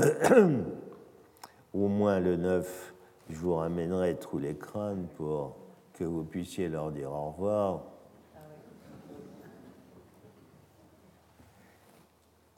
[1.74, 2.94] au moins le 9,
[3.28, 5.56] je vous ramènerai tous les crânes pour
[5.92, 7.82] que vous puissiez leur dire au revoir.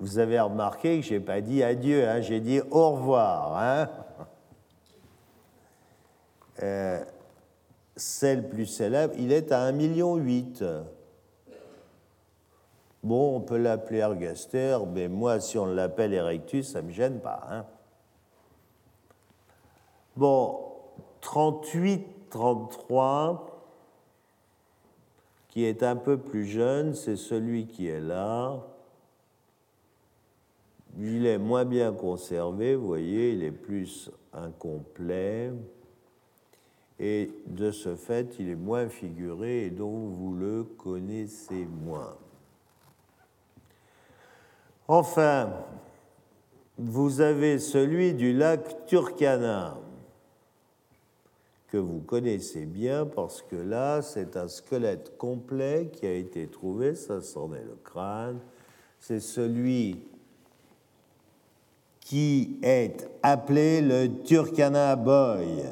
[0.01, 3.59] Vous avez remarqué que je n'ai pas dit adieu, hein, j'ai dit au revoir.
[3.59, 3.91] Hein
[6.63, 7.05] euh,
[7.97, 10.19] celle plus célèbre, il est à 1,8 million.
[13.03, 17.21] Bon, on peut l'appeler Ergaster, mais moi, si on l'appelle Erectus, ça ne me gêne
[17.21, 17.47] pas.
[17.51, 17.67] Hein
[20.17, 20.61] bon,
[21.21, 23.61] 38, 33,
[25.49, 28.61] qui est un peu plus jeune, c'est celui qui est là.
[30.99, 35.53] Il est moins bien conservé, vous voyez, il est plus incomplet.
[36.99, 42.16] Et de ce fait, il est moins figuré et donc vous le connaissez moins.
[44.86, 45.53] Enfin,
[46.76, 49.78] vous avez celui du lac Turkana,
[51.68, 56.95] que vous connaissez bien parce que là, c'est un squelette complet qui a été trouvé,
[56.95, 58.41] ça c'en est le crâne,
[58.99, 60.03] c'est celui
[62.01, 65.65] qui est appelé le Turkana Boy.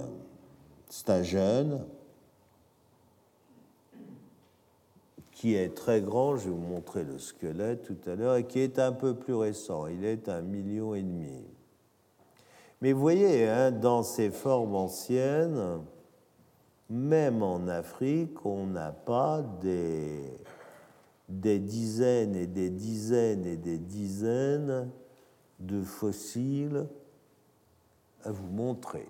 [0.89, 1.85] C'est un jeune
[5.33, 8.59] qui est très grand, je vais vous montrer le squelette tout à l'heure, et qui
[8.59, 9.87] est un peu plus récent.
[9.87, 11.45] Il est un million et demi.
[12.81, 15.81] Mais vous voyez, hein, dans ces formes anciennes,
[16.91, 20.23] même en Afrique, on n'a pas des,
[21.29, 24.91] des dizaines et des dizaines et des dizaines
[25.59, 26.87] de fossiles
[28.25, 29.09] à vous montrer.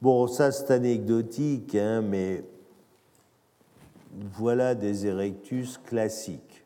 [0.00, 2.44] Bon, ça c'est anecdotique, hein, mais
[4.12, 6.64] voilà des erectus classiques.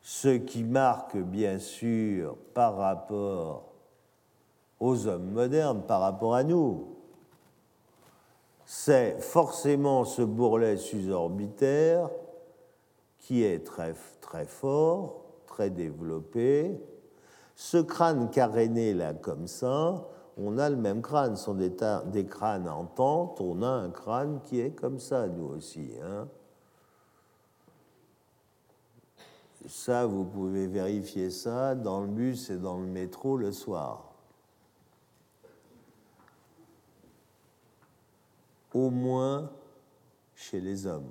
[0.00, 3.72] Ce qui marque bien sûr par rapport
[4.80, 6.96] aux hommes modernes, par rapport à nous,
[8.64, 12.08] c'est forcément ce bourrelet susorbitaire
[13.24, 16.78] qui est très, très fort, très développé.
[17.54, 20.06] Ce crâne caréné là comme ça,
[20.36, 24.40] on a le même crâne, ce sont des, crânes en pente, on a un crâne
[24.42, 25.92] qui est comme ça, nous aussi.
[26.02, 26.28] Hein.
[29.68, 34.12] Ça, vous pouvez vérifier ça dans le bus et dans le métro le soir.
[38.74, 39.50] Au moins
[40.34, 41.08] chez les hommes,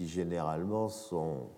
[0.00, 1.48] qui généralement sont,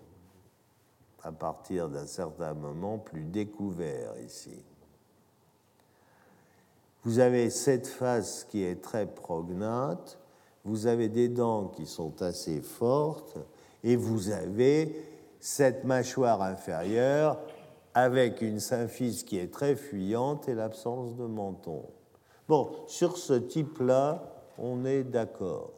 [1.23, 4.65] à partir d'un certain moment, plus découverts ici.
[7.03, 10.19] Vous avez cette face qui est très prognate,
[10.65, 13.37] vous avez des dents qui sont assez fortes,
[13.81, 14.93] et vous avez
[15.39, 17.39] cette mâchoire inférieure
[17.93, 21.85] avec une symphyse qui est très fuyante et l'absence de menton.
[22.49, 24.21] Bon, sur ce type-là,
[24.57, 25.71] on est d'accord.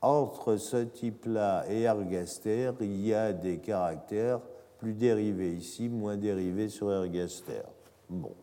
[0.00, 4.40] Entre ce type-là et Ergaster, il y a des caractères
[4.78, 7.62] plus dérivé ici, moins dérivé sur Ergaster.
[8.08, 8.34] Bon.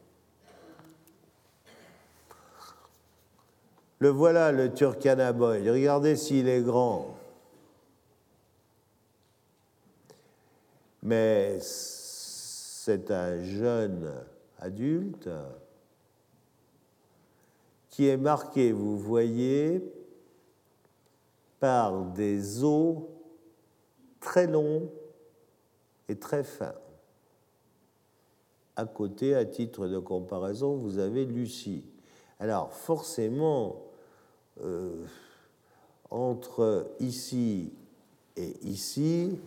[3.99, 5.69] Le voilà, le Turkanaboy.
[5.69, 7.15] Regardez s'il est grand.
[11.01, 14.11] Mais c'est un jeune
[14.59, 15.29] adulte
[17.89, 19.81] qui est marqué, vous voyez,
[21.65, 22.97] par des os
[24.19, 24.87] très longs
[26.07, 26.75] est très fin.
[28.75, 31.83] À côté, à titre de comparaison, vous avez Lucie.
[32.39, 33.81] Alors forcément,
[34.61, 35.05] euh,
[36.11, 37.73] entre ici
[38.37, 39.39] et ici,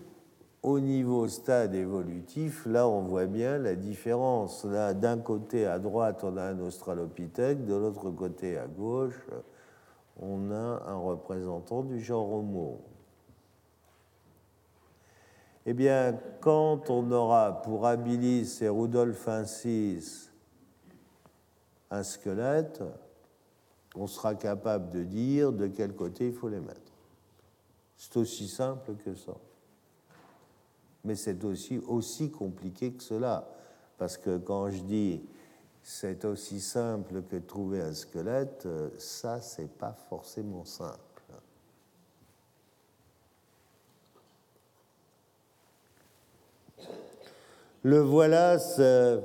[0.64, 4.64] au niveau stade évolutif, là on voit bien la différence.
[4.64, 9.24] Là, d'un côté à droite, on a un australopithèque, de l'autre côté à gauche,
[10.18, 12.80] on a un représentant du genre Homo.
[15.66, 20.32] Eh bien, quand on aura pour Habilis et Rudolfensis
[21.90, 22.82] un squelette,
[23.94, 26.92] on sera capable de dire de quel côté il faut les mettre.
[27.96, 29.34] C'est aussi simple que ça.
[31.04, 33.48] Mais c'est aussi, aussi compliqué que cela.
[33.98, 35.22] Parce que quand je dis
[35.90, 38.68] c'est aussi simple que trouver un squelette,
[38.98, 40.98] ça, c'est pas forcément simple.
[47.82, 49.18] Le voilà, ce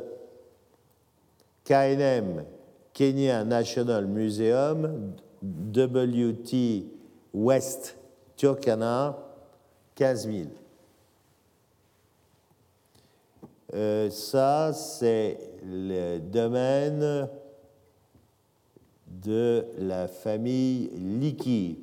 [1.66, 2.46] KNM,
[2.94, 5.12] Kenya National Museum,
[5.44, 6.86] WT
[7.34, 7.98] West
[8.38, 9.18] Turkana,
[9.96, 10.48] 15 000.
[13.74, 17.30] Euh, ça, c'est le domaine
[19.08, 21.80] de la famille Liki.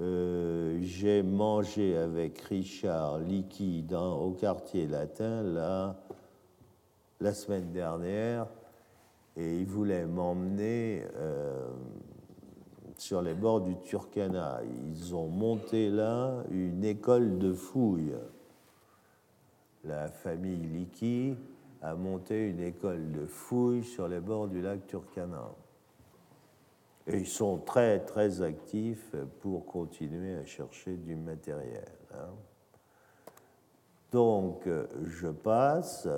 [0.00, 5.96] Euh, j'ai mangé avec Richard Licky dans, au quartier latin là,
[7.20, 8.46] la semaine dernière
[9.36, 11.68] et il voulait m'emmener euh,
[12.96, 14.60] sur les bords du Turkana.
[14.86, 18.14] Ils ont monté là une école de fouilles.
[19.84, 21.36] La famille Licky
[21.82, 25.50] a monté une école de fouilles sur les bords du lac Turkana.
[27.06, 31.88] Et ils sont très, très actifs pour continuer à chercher du matériel.
[32.14, 32.30] Hein.
[34.12, 34.68] Donc,
[35.04, 36.08] je passe.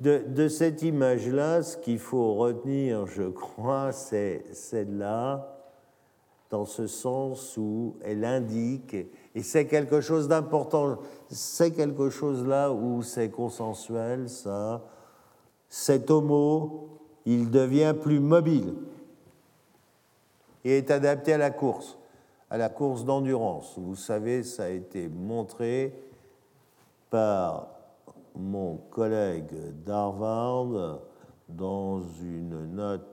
[0.00, 5.57] De, de cette image-là, ce qu'il faut retenir, je crois, c'est celle-là,
[6.50, 8.94] dans ce sens où elle indique,
[9.34, 14.82] et c'est quelque chose d'important, c'est quelque chose là où c'est consensuel, ça,
[15.68, 16.88] cet homo,
[17.26, 18.74] il devient plus mobile
[20.64, 21.98] et est adapté à la course,
[22.48, 23.74] à la course d'endurance.
[23.76, 25.94] Vous savez, ça a été montré
[27.10, 27.68] par
[28.34, 29.52] mon collègue
[29.84, 31.00] d'Harvard
[31.48, 33.06] dans une note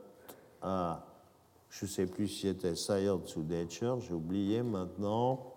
[0.62, 1.05] à,
[1.80, 5.56] je ne sais plus si c'était Science ou Nature, j'ai oublié maintenant,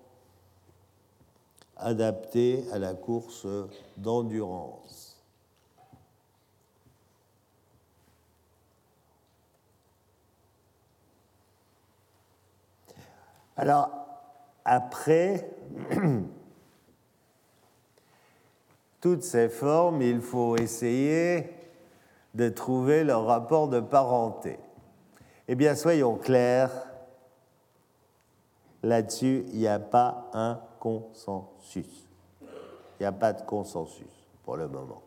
[1.77, 3.47] adapté à la course
[3.97, 5.23] d'endurance.
[13.57, 13.91] Alors,
[14.65, 15.49] après
[19.01, 21.49] toutes ces formes, il faut essayer
[22.35, 24.59] de trouver leur rapport de parenté.
[25.49, 26.71] Eh bien, soyons clairs,
[28.83, 32.07] là-dessus, il n'y a pas un consensus.
[32.43, 34.07] Il n'y a pas de consensus
[34.45, 35.03] pour le moment.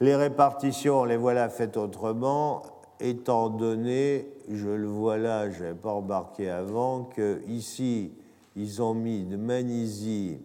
[0.00, 2.62] Les répartitions, les voilà faites autrement
[3.00, 8.12] étant donné, je le vois là, je n'avais pas remarqué avant, qu'ici,
[8.56, 10.40] ils ont mis de Manisie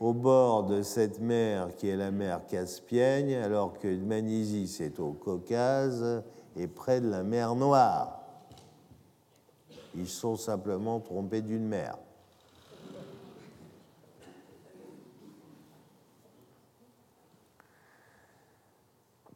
[0.00, 5.12] au bord de cette mer qui est la mer Caspienne, alors que Manisie, c'est au
[5.12, 6.24] Caucase
[6.56, 8.22] et près de la mer Noire.
[9.94, 11.98] Ils sont simplement trompés d'une mer.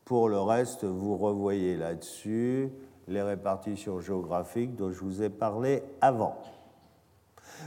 [0.06, 2.70] Pour le reste, vous revoyez là-dessus
[3.08, 6.38] les répartitions géographiques dont je vous ai parlé avant.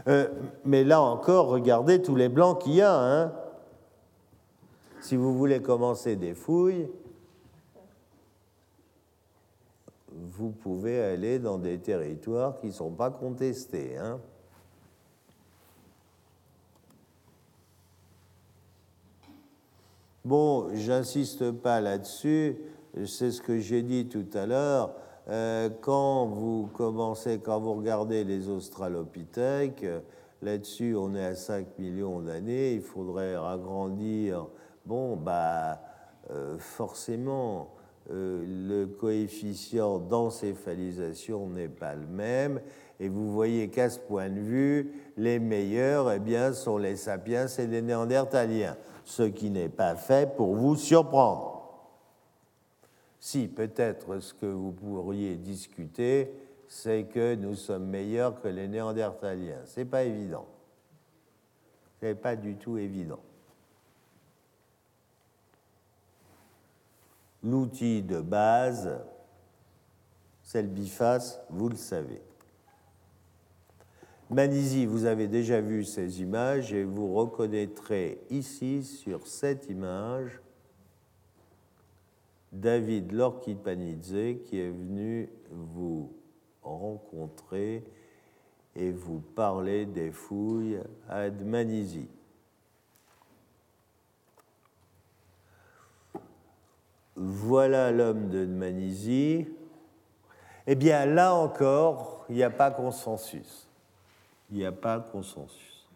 [0.08, 0.28] Euh,
[0.66, 2.93] mais là encore, regardez tous les blancs qu'il y a.
[2.93, 3.34] Hein.
[5.02, 6.88] si vous voulez commencer des fouilles,
[10.12, 13.98] vous pouvez aller dans des territoires qui ne sont pas contestés.
[13.98, 14.20] Hein.
[20.26, 22.58] Bon, j'insiste pas là-dessus,
[23.06, 24.93] c'est ce que j'ai dit tout à l'heure.
[25.30, 29.86] Euh, quand vous commencez, quand vous regardez les australopithèques,
[30.42, 34.48] là-dessus on est à 5 millions d'années, il faudrait agrandir.
[34.86, 35.82] Bon, bah,
[36.32, 37.74] euh, forcément,
[38.10, 42.62] euh, le coefficient d'encéphalisation n'est pas le même.
[43.00, 47.48] Et vous voyez qu'à ce point de vue, les meilleurs eh bien, sont les sapiens
[47.48, 51.57] et les néandertaliens ce qui n'est pas fait pour vous surprendre.
[53.28, 56.32] Si peut-être ce que vous pourriez discuter,
[56.70, 59.66] c'est que nous sommes meilleurs que les Néandertaliens.
[59.66, 60.48] Ce n'est pas évident.
[62.00, 63.20] Ce n'est pas du tout évident.
[67.44, 68.98] L'outil de base,
[70.42, 72.22] c'est le biface, vous le savez.
[74.30, 80.40] Manizy, vous avez déjà vu ces images et vous reconnaîtrez ici, sur cette image,
[82.52, 86.14] David Lorquipanidze qui est venu vous
[86.62, 87.84] rencontrer
[88.76, 90.80] et vous parler des fouilles
[91.10, 92.08] à Manizy.
[97.16, 99.48] Voilà l'homme de Manizy.
[100.68, 103.68] Eh bien, là encore, il n'y a pas consensus
[104.50, 105.88] il n'y a pas consensus.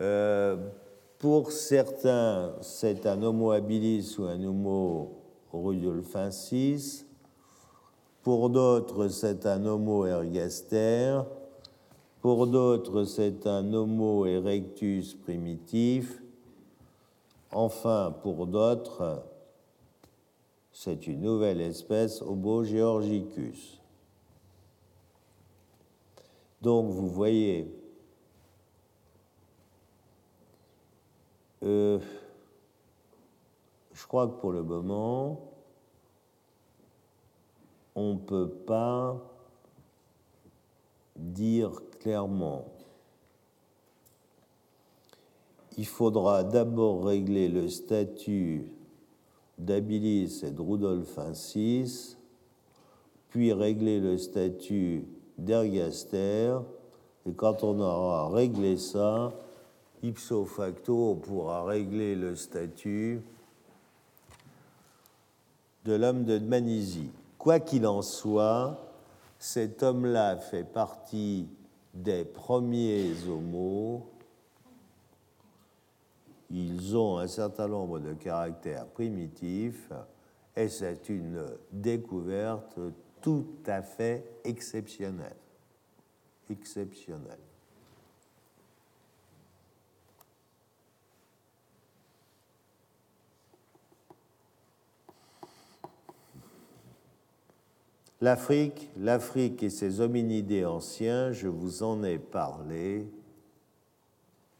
[0.00, 0.56] Euh,
[1.20, 5.18] pour certains, c'est un Homo habilis ou un Homo
[5.52, 7.04] rudolfensis.
[8.22, 11.20] Pour d'autres, c'est un Homo ergaster.
[12.22, 16.22] Pour d'autres, c'est un Homo erectus primitif.
[17.52, 19.22] Enfin, pour d'autres,
[20.72, 23.78] c'est une nouvelle espèce Homo georgicus.
[26.62, 27.70] Donc vous voyez,
[31.62, 31.98] euh,
[33.92, 35.40] je crois que pour le moment,
[37.94, 39.16] on ne peut pas
[41.16, 42.64] dire clairement.
[45.76, 48.72] Il faudra d'abord régler le statut
[49.58, 52.16] d'Habilis et de Rudolphinsis,
[53.28, 55.06] puis régler le statut
[55.38, 56.58] d'ergaster.
[57.26, 59.32] Et quand on aura réglé ça,
[60.02, 63.20] ipso facto, on pourra régler le statut
[65.84, 67.10] de l'homme de Manisie.
[67.38, 68.78] Quoi qu'il en soit,
[69.38, 71.48] cet homme-là fait partie
[71.94, 74.06] des premiers homos.
[76.50, 79.90] Ils ont un certain nombre de caractères primitifs
[80.56, 82.78] et c'est une découverte
[83.20, 85.36] tout à fait exceptionnel.
[86.48, 87.38] Exceptionnel.
[98.20, 103.06] L'Afrique, l'Afrique et ses hominidés anciens, je vous en ai parlé,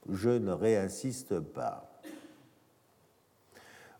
[0.08, 1.86] je ne réinsiste pas.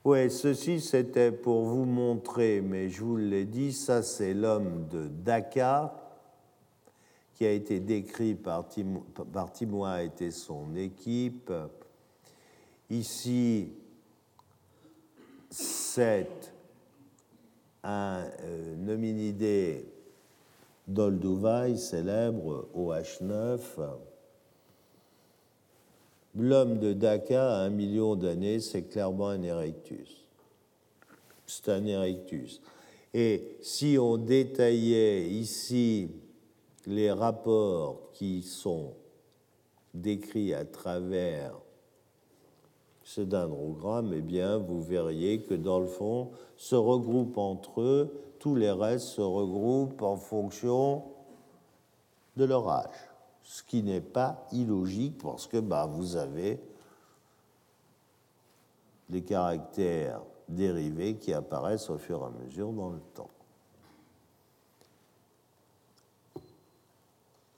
[0.03, 5.09] Oui, ceci c'était pour vous montrer, mais je vous l'ai dit, ça c'est l'homme de
[5.09, 5.93] Dakar
[7.35, 9.03] qui a été décrit par, Tim,
[10.21, 11.51] et son équipe.
[12.91, 13.73] Ici,
[15.49, 16.40] c'est
[17.83, 19.87] un euh, hominidé
[20.87, 23.59] d'Olduvai célèbre OH9
[26.37, 30.25] L'homme de Dakar a un million d'années, c'est clairement un erectus.
[31.47, 32.61] C'est un erectus.
[33.13, 36.09] Et si on détaillait ici
[36.87, 38.95] les rapports qui sont
[39.93, 41.53] décrits à travers
[43.15, 48.55] ce dendrogramme, eh bien, vous verriez que dans le fond, se regroupent entre eux, tous
[48.55, 51.03] les restes se regroupent en fonction
[52.37, 53.11] de leur âge
[53.43, 56.61] ce qui n'est pas illogique parce que bah, vous avez
[59.09, 63.31] des caractères dérivés qui apparaissent au fur et à mesure dans le temps.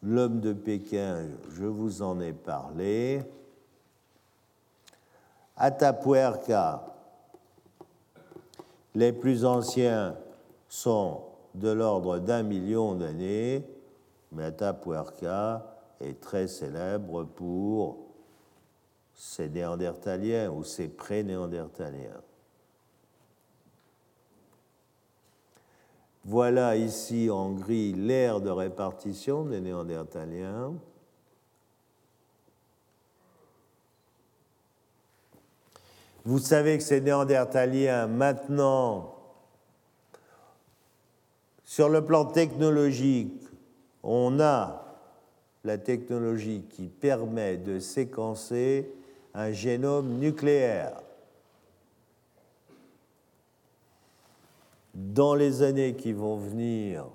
[0.03, 3.23] L'homme de Pékin, je vous en ai parlé.
[5.57, 6.87] Atapuerca,
[8.95, 10.17] les plus anciens
[10.69, 11.23] sont
[11.55, 13.67] de l'ordre d'un million d'années,
[14.33, 17.99] mais Atapuerca est très célèbre pour
[19.15, 22.21] ses néandertaliens ou ses pré-néandertaliens.
[26.25, 30.73] Voilà ici en gris l'ère de répartition des néandertaliens.
[36.25, 39.17] Vous savez que ces néandertaliens, maintenant,
[41.65, 43.43] sur le plan technologique,
[44.03, 44.83] on a
[45.65, 48.93] la technologie qui permet de séquencer
[49.35, 51.01] un génome nucléaire.
[54.95, 57.07] Dans les années qui vont venir,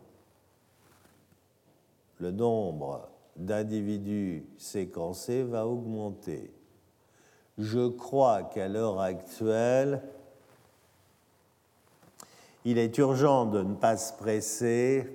[2.20, 6.57] le nombre d'individus séquencés va augmenter.
[7.58, 10.04] Je crois qu'à l'heure actuelle,
[12.66, 15.08] il est urgent de ne pas se presser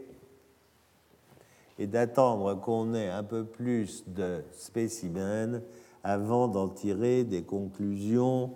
[1.79, 5.61] et d'attendre qu'on ait un peu plus de spécimens
[6.03, 8.55] avant d'en tirer des conclusions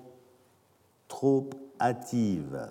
[1.07, 1.49] trop
[1.81, 2.69] hâtives.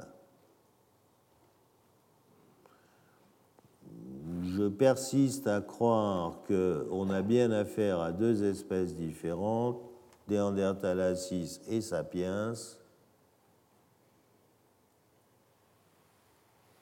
[4.44, 9.80] Je persiste à croire qu'on a bien affaire à deux espèces différentes,
[10.28, 12.54] Neanderthalasis et Sapiens.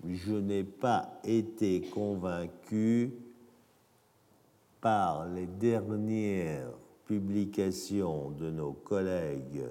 [0.06, 3.14] Je n'ai pas été convaincu
[4.82, 6.72] par les dernières
[7.06, 9.66] publications de nos collègues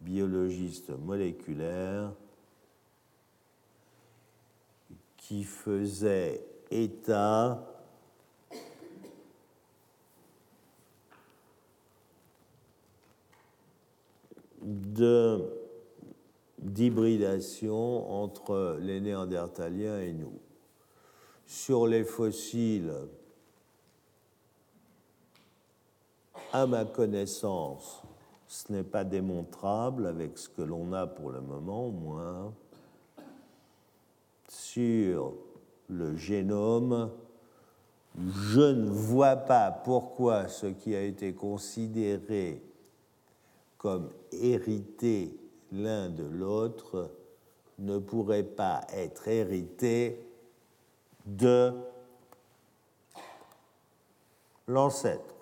[0.00, 2.12] biologistes moléculaires
[5.16, 7.69] qui faisaient état
[16.58, 20.38] d'hybridation entre les Néandertaliens et nous.
[21.46, 22.92] Sur les fossiles
[26.52, 28.02] À ma connaissance,
[28.48, 32.52] ce n'est pas démontrable avec ce que l'on a pour le moment au moins.
[34.48, 35.34] Sur
[35.88, 37.10] le génome,
[38.18, 42.60] je ne vois pas pourquoi ce qui a été considéré
[43.80, 45.34] comme hérité
[45.72, 47.10] l'un de l'autre
[47.78, 50.22] ne pourrait pas être hérité
[51.24, 51.72] de
[54.68, 55.34] l'ancêtre.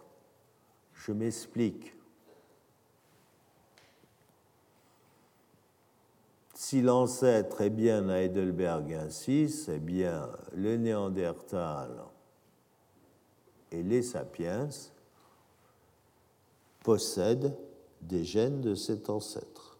[0.94, 1.96] Je m'explique.
[6.54, 12.04] Si l'ancêtre est bien à Heidelberg ainsi, c'est bien le Néandertal
[13.72, 14.68] et les sapiens
[16.84, 17.58] possèdent
[18.02, 19.78] des gènes de cet ancêtre.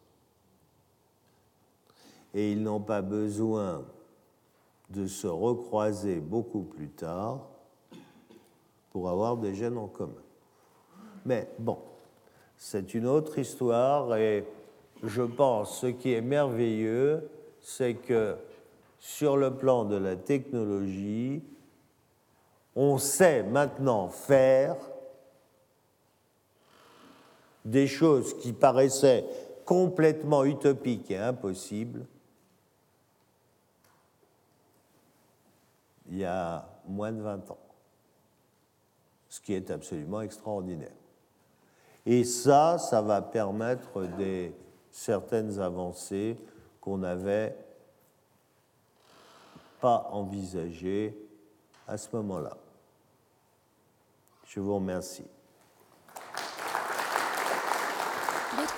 [2.33, 3.83] Et ils n'ont pas besoin
[4.89, 7.47] de se recroiser beaucoup plus tard
[8.91, 10.13] pour avoir des gènes en commun.
[11.25, 11.77] Mais bon,
[12.57, 14.45] c'est une autre histoire et
[15.03, 17.29] je pense ce qui est merveilleux,
[17.61, 18.35] c'est que
[18.99, 21.41] sur le plan de la technologie,
[22.75, 24.75] on sait maintenant faire
[27.69, 29.25] des choses qui paraissaient
[29.65, 32.05] complètement utopiques et impossibles,
[36.09, 37.59] il y a moins de 20 ans,
[39.29, 40.91] ce qui est absolument extraordinaire.
[42.05, 44.51] Et ça, ça va permettre des
[44.91, 46.35] certaines avancées
[46.81, 47.55] qu'on n'avait
[49.79, 51.15] pas envisagées
[51.87, 52.57] à ce moment-là.
[54.47, 55.25] Je vous remercie.